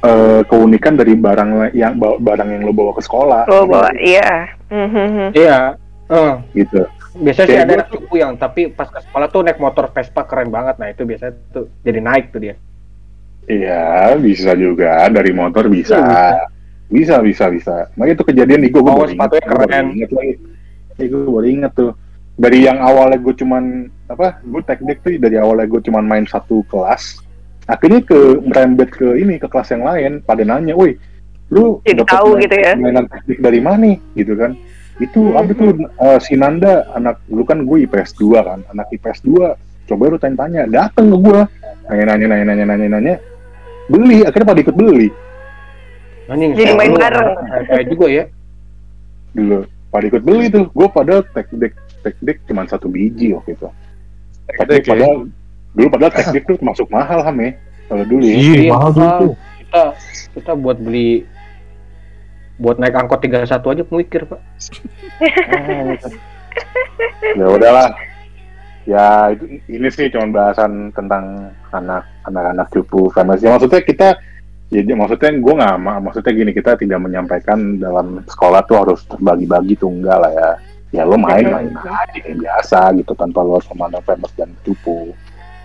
[0.00, 4.48] eh, keunikan dari barang yang bawa- barang yang lo bawa ke sekolah Oh, bawa iya.
[4.66, 5.32] Mhm.
[5.32, 5.76] Iya.
[6.06, 6.82] eh, gitu
[7.12, 10.46] biasanya sih ada anak cupu yang tapi pas ke sekolah tuh naik motor Vespa keren
[10.48, 10.78] banget.
[10.78, 12.54] Nah itu biasanya tuh jadi naik tuh dia.
[13.44, 16.46] iya bisa juga dari motor bisa Iya,
[16.88, 19.86] bisa bisa bisa makanya itu kejadian di gue gue Oh, baru baru keren.
[19.92, 20.32] ingat lagi
[20.96, 21.90] ya, gue baru ingat tuh
[22.32, 23.64] dari yang awalnya gue cuman
[24.06, 27.18] apa gue teknik tuh dari awalnya gue cuman main satu kelas
[27.70, 30.98] akhirnya ke merembet ke ini ke kelas yang lain pada nanya woi
[31.48, 32.72] lu Jadi dapet tahu main- gitu ya.
[32.74, 34.52] mainan teknik dari mana nih gitu kan
[34.98, 35.38] itu Hmm.
[35.38, 39.54] apa tuh eh, si Nanda anak lu kan gue IPS 2 kan anak IPS 2
[39.86, 41.40] coba lu tanya-tanya dateng ke gue
[41.88, 43.14] nanya-nanya nanya-nanya nanya-nanya
[43.88, 45.08] beli akhirnya pada ikut beli
[46.28, 47.28] Anjing, Jadi main bareng.
[47.66, 48.24] kayak- juga ya.
[49.30, 49.58] dulu
[49.88, 51.74] pada ikut beli tuh gue pada tech deck
[52.20, 53.66] deck cuma satu biji waktu itu
[54.48, 55.06] tech deck ya?
[55.72, 57.50] Dulu padahal deck tuh masuk mahal ham ya
[57.86, 59.18] kalau dulu ya Iya, Iya, mahal mahal.
[59.20, 59.32] tuh.
[59.60, 59.82] Kita
[60.32, 61.10] kita buat beli
[62.56, 64.40] buat naik angkot 31 aja mikir, Pak.
[67.32, 67.88] ya udahlah
[68.84, 71.24] ya itu ini sih cuma bahasan tentang
[71.70, 74.08] anak anak-anak cupu famous ya maksudnya kita
[74.68, 79.00] ya dia- maksudnya gue nggak ma- maksudnya gini kita tidak menyampaikan dalam sekolah tuh harus
[79.06, 80.48] terbagi-bagi tuh enggak lah ya
[80.92, 85.14] ya lo main main aja kayak biasa gitu tanpa lo harus memandang famous dan cupu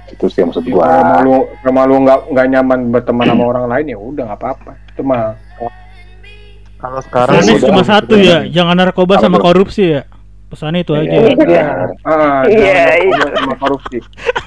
[0.08, 3.66] itu sih maksud Ya, gua kalau malu kalau malu nggak nggak nyaman berteman sama orang
[3.66, 4.72] lain ya udah nggak apa-apa.
[4.90, 5.34] Itu mah
[6.76, 10.02] Kalau sekarang Pesannya udah- cuma satu ya, jangan narkoba Apa sama korupsi ya.
[10.46, 11.08] Pesannya itu aja.
[11.08, 11.22] Iya.
[11.36, 11.66] Iya.
[12.04, 13.26] Ah, Iya, iya.
[13.34, 13.98] sama korupsi.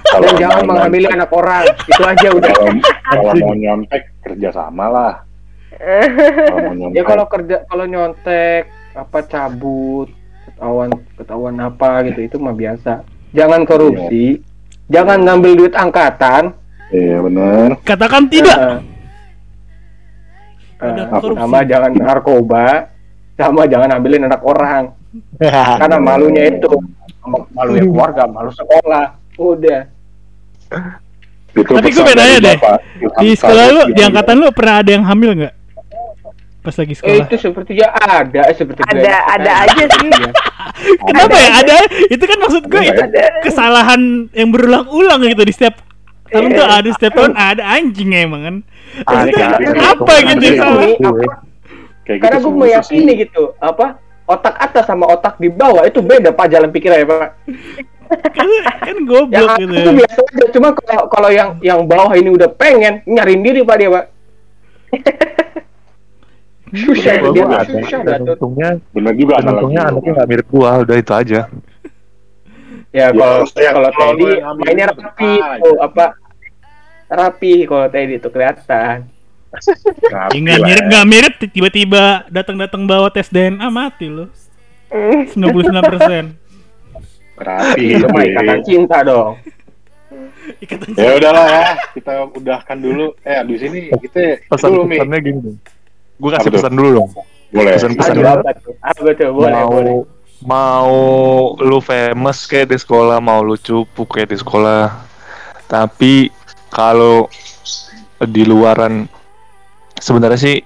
[0.06, 1.64] kalau jangan mengambil anak orang.
[1.84, 2.52] Itu aja udah.
[2.52, 5.14] kalau, kalau mau nyontek kerja sama lah
[5.78, 10.08] kalau mau nyontek Ya kalau kerja kalau nyontek apa cabut
[10.44, 13.02] ketahuan ketahuan apa gitu itu mah biasa.
[13.30, 14.40] Jangan korupsi.
[14.88, 16.56] Jangan ngambil duit angkatan.
[16.88, 18.80] iya bener Katakan tidak.
[20.78, 21.42] Eh, korupsi.
[21.42, 22.88] sama jangan narkoba,
[23.34, 24.94] sama jangan ambilin anak orang.
[25.80, 26.70] Karena malunya itu
[27.20, 29.18] sama malu ya keluarga, malu sekolah.
[29.36, 29.80] Udah.
[31.52, 32.56] Itu Tapi gue dari deh,
[33.18, 35.54] Di sekolah lu, di angkatan lu pernah ada yang hamil nggak?
[36.68, 37.24] Pas lagi Eh, sekolah.
[37.24, 39.72] itu sepertinya ada, eh, seperti Ada- ada sekali.
[39.72, 40.08] aja sih.
[40.12, 40.30] Iya.
[41.08, 41.50] Kenapa ya?
[41.56, 41.76] Ada.
[42.06, 43.24] Itu kan maksud gue Ada itu Ada.
[43.40, 45.80] kesalahan yang berulang-ulang gitu di setiap
[46.28, 46.76] tahun tuh Iya.
[46.76, 48.56] ada setiap tahun ada anjing emang kan.
[49.00, 49.80] Ada, ada.
[49.96, 50.82] apa gitu yang salah?
[50.84, 51.24] Ini apa?
[52.04, 53.86] Kayak Karena gitu gue meyakini gitu, apa
[54.24, 57.28] otak atas sama otak di bawah itu beda pak jalan pikirannya pak.
[58.28, 59.72] Kan, kan Yang goblok atas gitu.
[59.74, 63.76] itu biasa aja, cuma kalau kalau yang yang bawah ini udah pengen nyariin diri pak
[63.78, 64.04] dia pak.
[66.70, 67.72] susah Gua dia gua ada.
[67.74, 71.40] susah Dan untungnya, Bener juga dan untungnya anaknya nggak mirip gua, udah itu aja.
[72.88, 75.84] Ya kalau Ya, kalau Teddy mainnya rapi tuh aja.
[75.84, 76.04] apa
[77.06, 78.96] rapi kalau Teddy itu kelihatan.
[80.04, 80.88] Rapi Ya, nggak lah mirip ya.
[80.88, 84.28] nggak mirip tiba-tiba datang-datang bawa tes DNA mati lo.
[84.88, 85.28] Hmm.
[85.28, 86.24] 99 persen.
[87.38, 87.84] Rapi.
[87.94, 88.30] Itu mah Pi.
[88.30, 89.36] ikatan cinta dong.
[90.58, 93.12] Ikatan Ya udahlah ya, kita udahkan dulu.
[93.20, 94.96] Eh, abis ini kita dulu Mi.
[94.96, 95.52] Pesan-pesannya gini.
[96.18, 97.10] Gue kasih pesan dulu dong.
[97.54, 97.72] Boleh.
[97.78, 98.74] Pesan-pesan Aduh, apa tuh?
[98.82, 99.30] Apa tuh?
[99.32, 99.94] Boleh, mau boleh.
[100.44, 100.96] mau
[101.58, 104.92] lu famous kayak di sekolah, mau lu cupu kayak di sekolah.
[105.70, 106.28] Tapi
[106.68, 107.30] kalau
[108.18, 109.06] di luaran
[110.02, 110.56] sebenarnya sih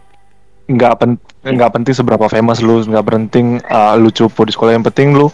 [0.72, 4.72] nggak pen nggak penting seberapa famous lu, nggak penting uh, lu cupu di sekolah.
[4.74, 5.28] Yang penting lu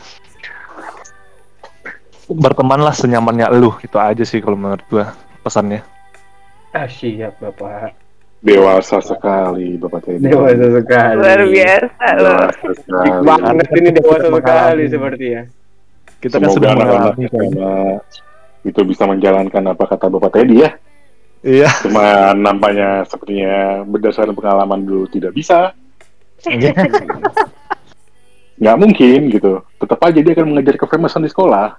[2.29, 3.73] bertemanlah senyamannya lu.
[3.81, 5.81] Itu aja sih kalau menurut gua pesannya.
[6.77, 8.08] Ah, siap Bapak.
[8.39, 10.31] Dewasa sekali Bapak Teddy.
[10.31, 11.15] Dewasa sekali.
[11.19, 12.47] Luar biasa loh.
[12.47, 13.27] Dewasa sekali.
[13.27, 14.95] Banget ini dewasa Kita sekali mengalami.
[14.95, 15.43] seperti ya.
[16.19, 17.51] Kita kan Semoga sudah mengalami kan.
[18.63, 20.71] Itu bisa menjalankan apa kata Bapak Teddy ya.
[21.43, 21.71] Iya.
[21.87, 25.75] Cuma nampaknya sepertinya berdasarkan pengalaman dulu tidak bisa.
[28.59, 29.63] Nggak mungkin gitu.
[29.79, 31.79] Tetap aja dia akan mengejar kefamousan di sekolah.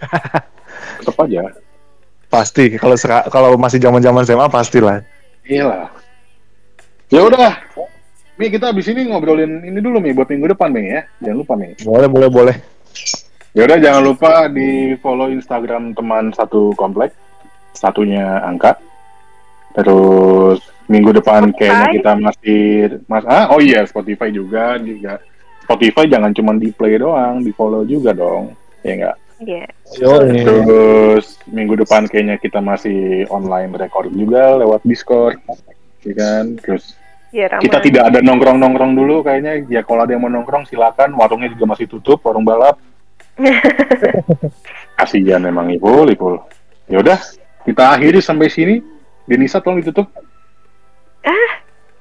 [1.00, 1.52] Tetap aja.
[2.28, 2.96] Pasti kalau
[3.28, 5.04] kalau masih zaman-zaman SMA pastilah.
[5.46, 5.90] Iyalah.
[7.10, 7.52] Ya udah.
[8.40, 11.02] Mi kita abis ini ngobrolin ini dulu Mi buat minggu depan Mi ya.
[11.20, 11.76] Jangan lupa Mi.
[11.82, 12.56] Boleh, boleh, boleh.
[13.52, 17.12] Ya udah jangan lupa di follow Instagram teman satu komplek.
[17.76, 18.80] Satunya angka.
[19.76, 21.58] Terus minggu depan Spotify?
[21.58, 22.62] kayaknya kita masih
[23.08, 25.20] mas ah oh iya Spotify juga juga.
[25.62, 28.52] Spotify jangan cuma di play doang, di follow juga dong.
[28.82, 29.16] Ya enggak?
[29.42, 29.66] Iya.
[29.98, 35.42] Yo, Terus minggu depan kayaknya kita masih online recording juga lewat Discord.
[36.06, 36.44] Ya kan?
[36.62, 36.94] Terus
[37.34, 37.62] ramai.
[37.66, 39.66] kita tidak ada nongkrong-nongkrong dulu kayaknya.
[39.66, 41.18] Ya kalau ada yang mau nongkrong silakan.
[41.18, 42.78] Warungnya juga masih tutup, warung balap.
[44.98, 46.38] Kasihan memang Ipul, Ipul.
[46.86, 47.18] Ya udah,
[47.66, 48.76] kita akhiri sampai sini.
[49.26, 50.10] Denisa tolong ditutup.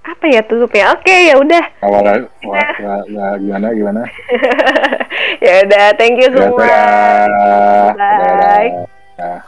[0.01, 0.97] Apa ya tutupnya?
[0.97, 1.61] Oke, ya udah.
[1.85, 4.01] Awalnya, wah, wah, wah, gimana, gimana?
[5.45, 6.65] ya udah, thank you Ya, semua.
[6.65, 7.93] dadah.
[7.93, 8.69] Bye.
[9.17, 9.39] Dah.